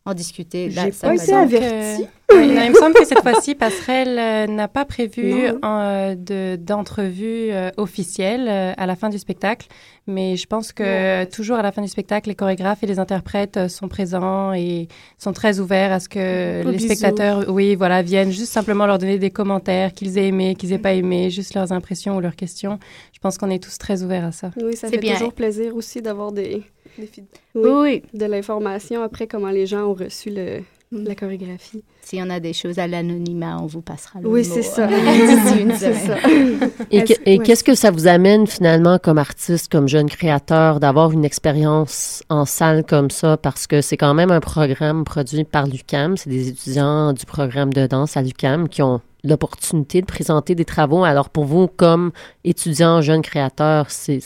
[0.06, 2.06] en discuter Là, J'ai ça pas été avertie.
[2.34, 5.34] Oui, non, il me semble que cette fois-ci, Passerelle euh, n'a pas prévu
[5.64, 9.68] euh, de- d'entrevue euh, officielle euh, à la fin du spectacle,
[10.08, 13.00] mais je pense que euh, toujours à la fin du spectacle, les chorégraphes et les
[13.00, 14.88] interprètes euh, sont présents et
[15.18, 16.86] sont très ouverts à ce que les bisous.
[16.86, 20.78] spectateurs, oui, voilà, viennent juste simplement leur donner des commentaires, qu'ils aient aimé, qu'ils aient
[20.80, 22.80] pas aimé, juste leurs impressions ou leurs questions.
[23.14, 24.52] Je pense qu'on est tous très ouverts à ça.
[24.56, 25.14] Oui, ça C'est fait bien.
[25.16, 26.64] toujours plaisir aussi d'avoir des,
[26.98, 27.40] Des feedbacks.
[27.56, 28.04] oui, Oui.
[28.14, 30.60] de l'information après comment les gens ont reçu le,
[30.92, 31.84] la chorégraphie.
[32.02, 34.90] S'il y en a des choses à l'anonymat, on vous passera le Oui, c'est ça.
[36.92, 37.40] Et, ouais.
[37.44, 42.46] qu'est-ce que ça vous amène finalement comme artiste, comme jeune créateur, d'avoir une expérience en
[42.46, 43.38] salle comme ça?
[43.38, 46.18] Parce que c'est quand même un programme produit par l'UCAM.
[46.18, 50.66] C'est des étudiants du programme de danse à l'UCAM qui ont l'opportunité de présenter des
[50.66, 51.04] travaux.
[51.04, 52.12] Alors pour vous, comme
[52.44, 54.20] étudiant, jeune créateur, c'est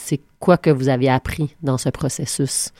[0.46, 2.70] quoi que vous avez appris dans ce processus?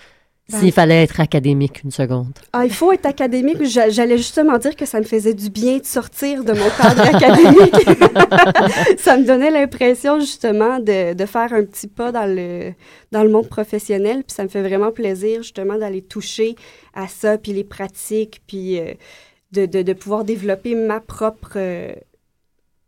[0.48, 2.32] Ben- S'il fallait être académique une seconde.
[2.52, 3.64] Ah, il faut être académique.
[3.64, 7.02] J'a- J'allais justement dire que ça me faisait du bien de sortir de mon cadre
[7.16, 7.74] académique.
[8.98, 12.72] ça me donnait l'impression justement de, de faire un petit pas dans le,
[13.10, 14.22] dans le monde professionnel.
[14.22, 16.54] Puis ça me fait vraiment plaisir justement d'aller toucher
[16.94, 18.94] à ça, puis les pratiques, puis euh,
[19.50, 21.92] de, de, de pouvoir développer ma propre, euh,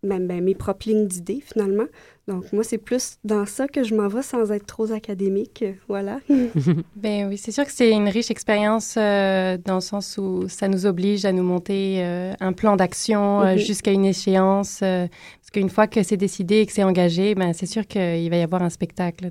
[0.05, 1.87] mes propres lignes d'idées finalement.
[2.29, 5.65] Donc moi, c'est plus dans ça que je m'en vais sans être trop académique.
[5.89, 6.19] Voilà.
[6.95, 10.69] Ben oui, c'est sûr que c'est une riche expérience euh, dans le sens où ça
[10.69, 13.59] nous oblige à nous monter euh, un plan d'action euh, Mhm.
[13.59, 14.81] jusqu'à une échéance.
[14.83, 15.07] euh,
[15.41, 18.37] parce qu'une fois que c'est décidé et que c'est engagé, ben c'est sûr qu'il va
[18.37, 19.31] y avoir un spectacle.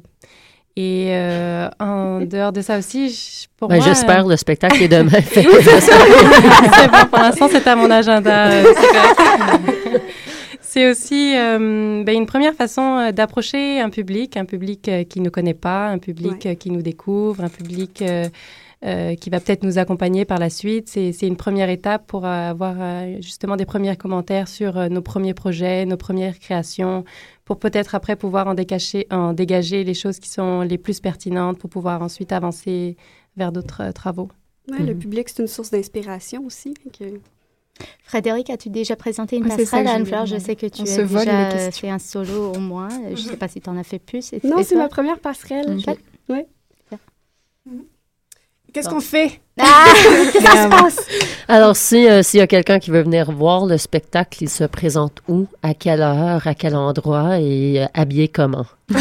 [0.76, 3.86] Et euh, en dehors de ça aussi, je- pour Ben, moi...
[3.86, 5.12] J'espère euh, le spectacle est demain.
[5.32, 8.50] C'est bon, pour l'instant, c'est à mon agenda.
[10.78, 15.22] C'est aussi euh, ben, une première façon euh, d'approcher un public, un public euh, qui
[15.22, 18.30] ne connaît pas, un public euh, qui nous découvre, un public euh,
[18.86, 20.88] euh, qui va peut-être nous accompagner par la suite.
[20.88, 22.76] C'est une première étape pour avoir
[23.22, 27.04] justement des premiers commentaires sur nos premiers projets, nos premières créations,
[27.44, 31.58] pour peut-être après pouvoir en, décacher, en dégager les choses qui sont les plus pertinentes
[31.58, 32.98] pour pouvoir ensuite avancer
[33.36, 34.30] vers d'autres travaux.
[34.70, 36.76] Ouais, Le public, c'est une source d'inspiration aussi.
[37.00, 37.20] que-
[38.04, 40.26] Frédéric, as-tu déjà présenté une Ah, passerelle je Anne-Fleur?
[40.26, 42.90] Je sais que tu as déjà fait un solo au moins.
[43.10, 44.34] Je ne sais pas si tu en as fait plus.
[44.34, 45.78] Et- Non, c'est ma première passerelle.
[45.80, 46.48] Je- Ouais.
[48.74, 49.40] Qu'est-ce qu'on fait?
[49.60, 51.08] Ah, qu'est-ce qui se passe?
[51.48, 54.66] Alors, si, euh, s'il y a quelqu'un qui veut venir voir le spectacle, il se
[54.66, 58.66] présente où, à quelle heure, à quel endroit et euh, habillé comment?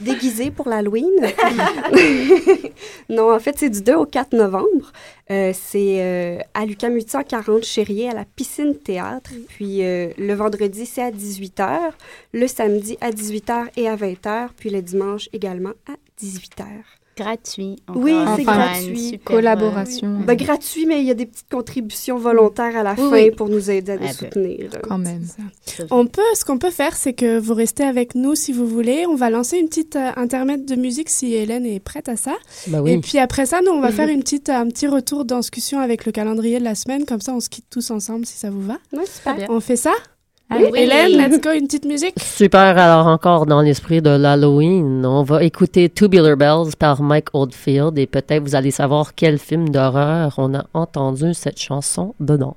[0.00, 1.10] Déguisé pour l'Halloween.
[3.08, 4.92] non, en fait, c'est du 2 au 4 novembre.
[5.30, 9.30] Euh, c'est euh, à l'UQAM 840 Chérier, à la piscine théâtre.
[9.48, 11.92] Puis euh, le vendredi, c'est à 18h.
[12.32, 14.48] Le samedi, à 18h et à 20h.
[14.56, 16.64] Puis le dimanche également à 18h.
[17.16, 17.76] Gratuit.
[17.88, 19.20] encore Oui, une c'est fois, gratuit.
[19.24, 20.20] Collaboration.
[20.26, 23.30] Ben, gratuit, mais il y a des petites contributions volontaires à la Oui, fin oui.
[23.30, 24.70] pour nous aider à nous soutenir.
[24.88, 25.22] Quand même.
[25.90, 29.04] On peut, ce qu'on peut faire, c'est que vous restez avec nous si vous voulez.
[29.06, 32.36] On va lancer une petite euh, intermède de musique si Hélène est prête à ça.
[32.72, 32.92] Oui.
[32.92, 33.94] Et puis après ça, nous, on va Mhm.
[33.94, 37.04] faire une petite, un petit retour de discussion avec le calendrier de la semaine.
[37.04, 38.78] Comme ça, on se quitte tous ensemble si ça vous va.
[38.92, 39.36] Ouais, super.
[39.50, 39.92] On fait ça?
[40.50, 40.70] Oui.
[40.74, 42.14] Hélène, let's go, une petite musique?
[42.20, 47.96] Super, alors encore dans l'esprit de l'Halloween, on va écouter Tubular Bells par Mike Oldfield
[47.98, 52.56] et peut-être vous allez savoir quel film d'horreur on a entendu cette chanson dedans.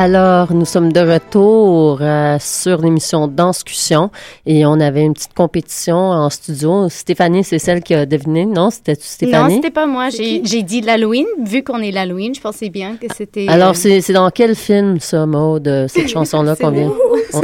[0.00, 4.12] Alors, nous sommes de retour euh, sur l'émission Danscussion
[4.46, 6.88] et on avait une petite compétition en studio.
[6.88, 8.70] Stéphanie, c'est celle qui a deviné, non?
[8.70, 9.56] C'était Stéphanie?
[9.56, 10.08] Non, c'était pas moi.
[10.10, 11.26] J'ai dit l'Halloween.
[11.44, 13.48] Vu qu'on est l'Halloween, je pensais bien que c'était...
[13.48, 16.92] Alors, euh, c'est c'est dans quel film, ça, Maud, cette chanson-là qu'on vient?
[17.32, 17.40] On-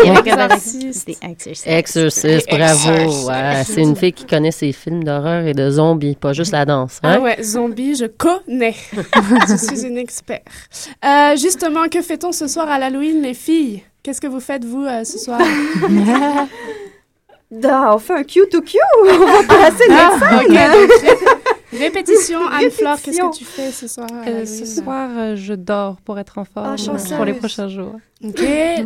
[1.66, 2.48] Exorcist.
[2.50, 3.28] Bravo.
[3.28, 6.64] Ouais, c'est une fille qui connaît ses films d'horreur et de zombies, pas juste la
[6.64, 6.98] danse.
[7.02, 7.14] Hein?
[7.16, 8.74] Ah ouais, zombie, je connais.
[9.48, 10.40] je suis une expert.
[11.04, 13.82] Euh, justement, que fait-on ce soir à l'Halloween, les filles?
[14.02, 15.40] Qu'est-ce que vous faites, vous, euh, ce soir?
[17.62, 18.78] On fait un Q to Q.
[19.02, 20.40] On va passer Ah,
[21.72, 26.18] Répétition, Anne-Flore, qu'est-ce que tu fais ce soir Euh, ce soir, euh, je dors pour
[26.18, 27.94] être en forme Ah, pour les prochains jours.
[28.22, 28.40] Ok.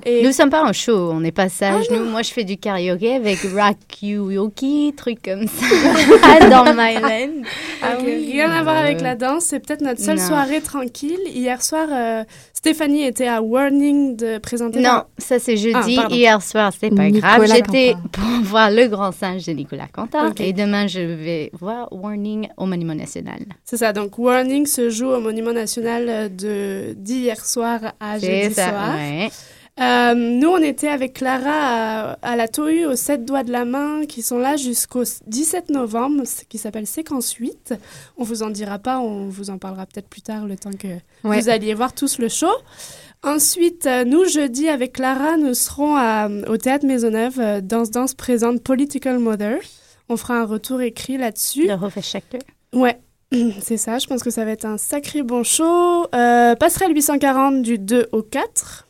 [0.05, 0.22] Et...
[0.24, 1.85] Nous sommes pas en show, on n'est pas sages.
[1.91, 7.43] Nous, moi, je fais du karaoké avec Rakyuyoki, truc comme ça, dans Myland.
[7.83, 10.26] Ah oui, rien à voir avec la danse, c'est peut-être notre seule Non.
[10.26, 11.18] soirée tranquille.
[11.33, 14.79] Hier soir, euh, Stéphanie était à Warning de présenter.
[14.81, 15.99] Non, la- ça c'est jeudi.
[16.01, 16.09] Ah.
[16.11, 17.53] Hier soir, c'était pas Nicolas grave.
[17.55, 20.33] J'étais pour voir Le Grand Singe de Nicolas Cantat.
[20.41, 23.39] Et demain, je vais voir Warning au Monument National.
[23.64, 28.43] C'est ça, donc Warning se joue au Monument National euh, de d'hier soir à C'est
[28.43, 28.95] jeudi ça, soir.
[28.97, 29.18] ouais.
[29.81, 33.64] Euh, nous, on était avec Clara à, à la Tohu aux sept doigts de la
[33.64, 37.75] main qui sont là jusqu'au 17 novembre, qui s'appelle Séquence 8.
[38.16, 40.89] On vous en dira pas, on vous en parlera peut-être plus tard le temps que
[41.23, 41.41] Ouais.
[41.41, 42.51] vous alliez voir tous le show.
[43.23, 47.39] Ensuite, euh, nous, jeudi, avec Clara, nous serons à- au Théâtre Maisonneuve.
[47.39, 49.59] euh, Danse Danse présente Political Mother.
[50.09, 51.66] On fera un retour écrit là-dessus.
[51.69, 52.39] De Hofeschacter.
[52.73, 52.99] Ouais,
[53.61, 53.99] c'est ça.
[53.99, 56.07] Je pense que ça va être un sacré bon show.
[56.14, 58.87] Euh, passerelle 840 du 2 au 4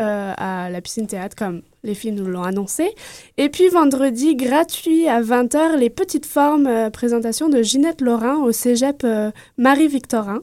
[0.00, 2.90] euh, à la piscine théâtre, comme les filles nous l'ont annoncé.
[3.36, 8.52] Et puis vendredi, gratuit à 20h, les petites formes euh, présentation de Ginette Laurin au
[8.52, 10.40] cégep euh, Marie-Victorin.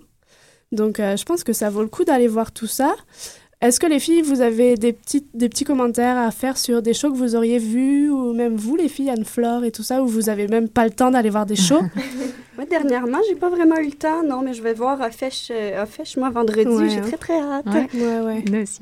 [0.71, 2.95] Donc, euh, je pense que ça vaut le coup d'aller voir tout ça.
[3.59, 6.93] Est-ce que les filles, vous avez des petits, des petits commentaires à faire sur des
[6.93, 10.07] shows que vous auriez vus, ou même vous, les filles, Anne-Flore et tout ça, où
[10.07, 11.83] vous avez même pas le temps d'aller voir des shows?
[12.57, 15.51] Moi, dernièrement, j'ai pas vraiment eu le temps, non, mais je vais voir Afèche
[16.17, 16.67] moi, vendredi.
[16.69, 17.01] Ouais, j'ai hein.
[17.01, 17.65] très, très hâte.
[17.67, 18.43] Ouais, ouais, ouais.
[18.49, 18.81] Moi aussi.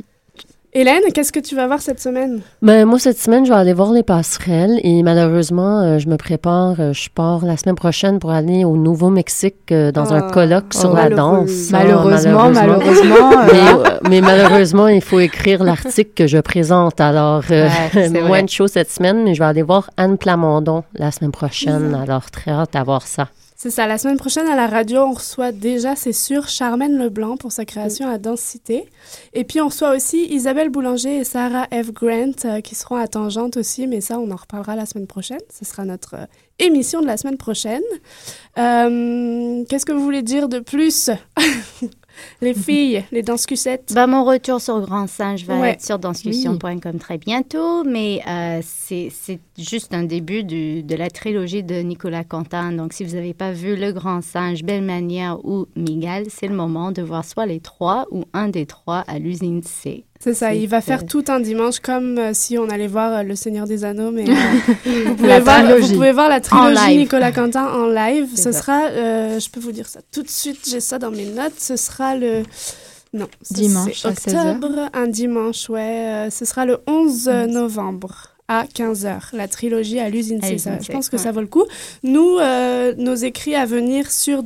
[0.72, 2.42] Hélène, qu'est-ce que tu vas voir cette semaine?
[2.62, 6.16] Ben, moi, cette semaine, je vais aller voir les passerelles et malheureusement, euh, je me
[6.16, 10.32] prépare, euh, je pars la semaine prochaine pour aller au Nouveau-Mexique euh, dans un Ah.
[10.32, 11.40] colloque sur Oh, la malheureux.
[11.48, 11.72] danse.
[11.72, 17.02] Malheureusement, Ah, malheureusement, mais, mais malheureusement, il faut écrire l'article que je présente.
[17.02, 17.70] Alors, Ouais,
[18.12, 18.44] moins vrai.
[18.44, 21.96] de choses cette semaine, mais je vais aller voir Anne Plamondon la semaine prochaine.
[22.00, 23.28] Alors, très hâte d'avoir ça.
[23.62, 27.36] C'est ça, la semaine prochaine à la radio, on reçoit déjà, c'est sûr, Charmaine Leblanc
[27.36, 28.86] pour sa création à Densité.
[29.34, 31.92] Et puis on reçoit aussi Isabelle Boulanger et Sarah F.
[31.92, 35.42] Grant euh, qui seront à Tangente aussi, mais ça, on en reparlera la semaine prochaine.
[35.54, 36.26] Ce sera notre euh,
[36.58, 37.84] émission de la semaine prochaine.
[38.58, 41.10] Euh, Qu'est-ce que vous voulez dire de plus?
[42.42, 43.92] Les filles, les danscusettes.
[43.94, 45.72] Bah, mon retour sur Grand Singe va Ouais.
[45.72, 51.10] être sur danscussion.com très bientôt, mais euh, c'est c'est juste un début du- de la
[51.10, 52.72] trilogie de Nicolas Quentin.
[52.72, 56.56] Donc, si vous n'avez pas vu Le Grand Singe, Belle Manière ou Miguel, c'est le
[56.56, 60.06] moment de voir soit les trois ou un des trois à l'usine C.
[60.22, 63.24] C'est ça, il va faire tout un dimanche comme euh, si on allait voir euh,
[63.24, 64.34] Le Seigneur des Anneaux, mais euh,
[65.06, 65.88] vous, pouvez voir, trilogie.
[65.88, 66.98] vous pouvez voir la trilogie.
[66.98, 68.28] Nicolas Quentin en live.
[68.36, 68.60] C'est Ce ça.
[68.60, 68.90] sera,
[69.40, 72.18] je peux vous dire ça tout de suite, j'ai ça dans mes notes, ce sera
[72.18, 72.44] le...
[73.14, 74.56] Non, Dimanche c'est à 16 heures.
[74.56, 76.28] octobre, un dimanche, ouais.
[76.30, 80.52] ce sera le 11 novembre à 15h, la trilogie à l'usine À C.
[80.52, 81.24] l'usine Ça, Je pense que ouais.
[81.24, 81.64] ça vaut le coup.
[82.04, 82.40] Nous,
[82.98, 84.40] nos écrits à venir sur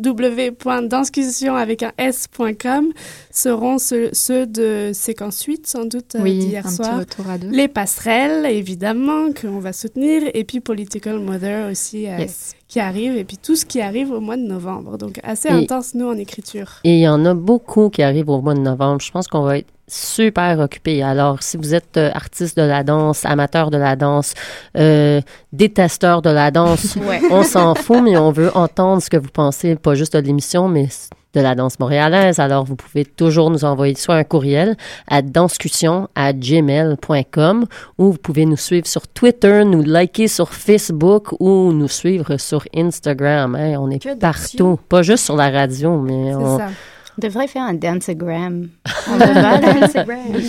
[0.00, 2.92] www.danscussion avec un s.com
[3.38, 6.98] seront ceux, ceux de séquence 8 sans doute euh, Oui, d'hier soir.
[6.98, 7.48] retour à deux.
[7.48, 12.54] Les passerelles évidemment qu'on va soutenir et puis Political Mother aussi euh, Yes.
[12.66, 14.98] qui arrive et puis tout ce qui arrive au mois de novembre.
[14.98, 16.80] Donc assez Et- intense nous en écriture.
[16.84, 19.00] Et il y en a beaucoup qui arrivent au mois de novembre.
[19.00, 21.02] Je pense qu'on va être super occupés.
[21.02, 24.34] Alors, si vous êtes euh, artiste de la danse, amateur de la danse,
[24.76, 25.22] euh,
[25.52, 27.20] détesteur de la danse, Ouais.
[27.30, 30.68] on s'en fout, mais on veut entendre ce que vous pensez, pas juste de l'émission,
[30.68, 30.88] mais
[31.34, 32.38] de la danse montréalaise.
[32.38, 34.76] Alors, vous pouvez toujours nous envoyer soit un courriel
[35.06, 37.66] à danscussion à gmail.com
[37.98, 42.64] ou vous pouvez nous suivre sur Twitter, nous liker sur Facebook ou nous suivre sur
[42.74, 43.54] Instagram.
[43.54, 44.78] Hein, on est partout.
[44.88, 48.68] Pas juste sur la radio, mais on, On devrait faire un danceagram.
[49.08, 50.42] On devrait le danceagram.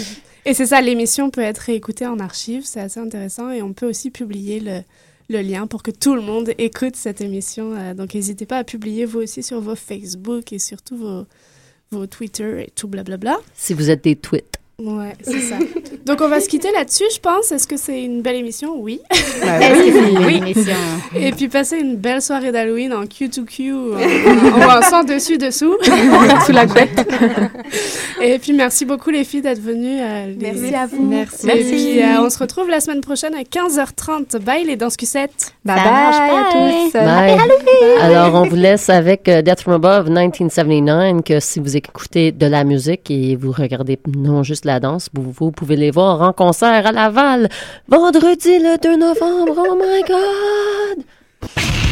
[0.46, 3.88] Et c'est ça, l'émission peut être réécoutée en archive, c'est assez intéressant et on peut
[3.88, 4.82] aussi publier le,
[5.30, 7.74] le lien pour que tout le monde écoute cette émission.
[7.76, 11.26] Euh, donc n'hésitez pas à publier vous aussi sur vos Facebook et surtout vos,
[11.92, 13.38] vos Twitter et tout blablabla.
[13.54, 14.56] si vous êtes des tweets.
[14.80, 15.58] Ouais, c'est ça.
[16.06, 17.52] Donc on va se quitter là-dessus, je pense.
[17.52, 18.80] Est-ce que c'est une belle émission?
[18.80, 19.02] Oui.
[19.42, 19.60] Bah
[20.26, 20.54] oui.
[21.16, 25.76] Et puis passer une belle soirée d'Halloween en Q2Q, en, en, en sans dessus dessous.
[26.46, 27.08] Sous la couette.
[28.22, 30.00] Et puis merci beaucoup les filles d'être venues.
[30.02, 31.04] euh, les- Merci à vous.
[31.04, 31.50] Merci.
[31.50, 34.38] Et puis euh, on se retrouve la semaine prochaine à 15h30.
[34.40, 35.54] Bye les danse-cucettes.
[35.66, 36.94] Bye bye à tous.
[36.94, 37.38] Bye.
[38.02, 42.46] Alors, on vous laisse avec euh, Death from Above 1979, que si vous écoutez de
[42.46, 46.34] la musique et vous regardez non juste la danse, vous, vous pouvez les voir en
[46.34, 47.50] concert à Laval
[47.88, 49.56] vendredi le 2 novembre.
[49.70, 51.89] Oh my God!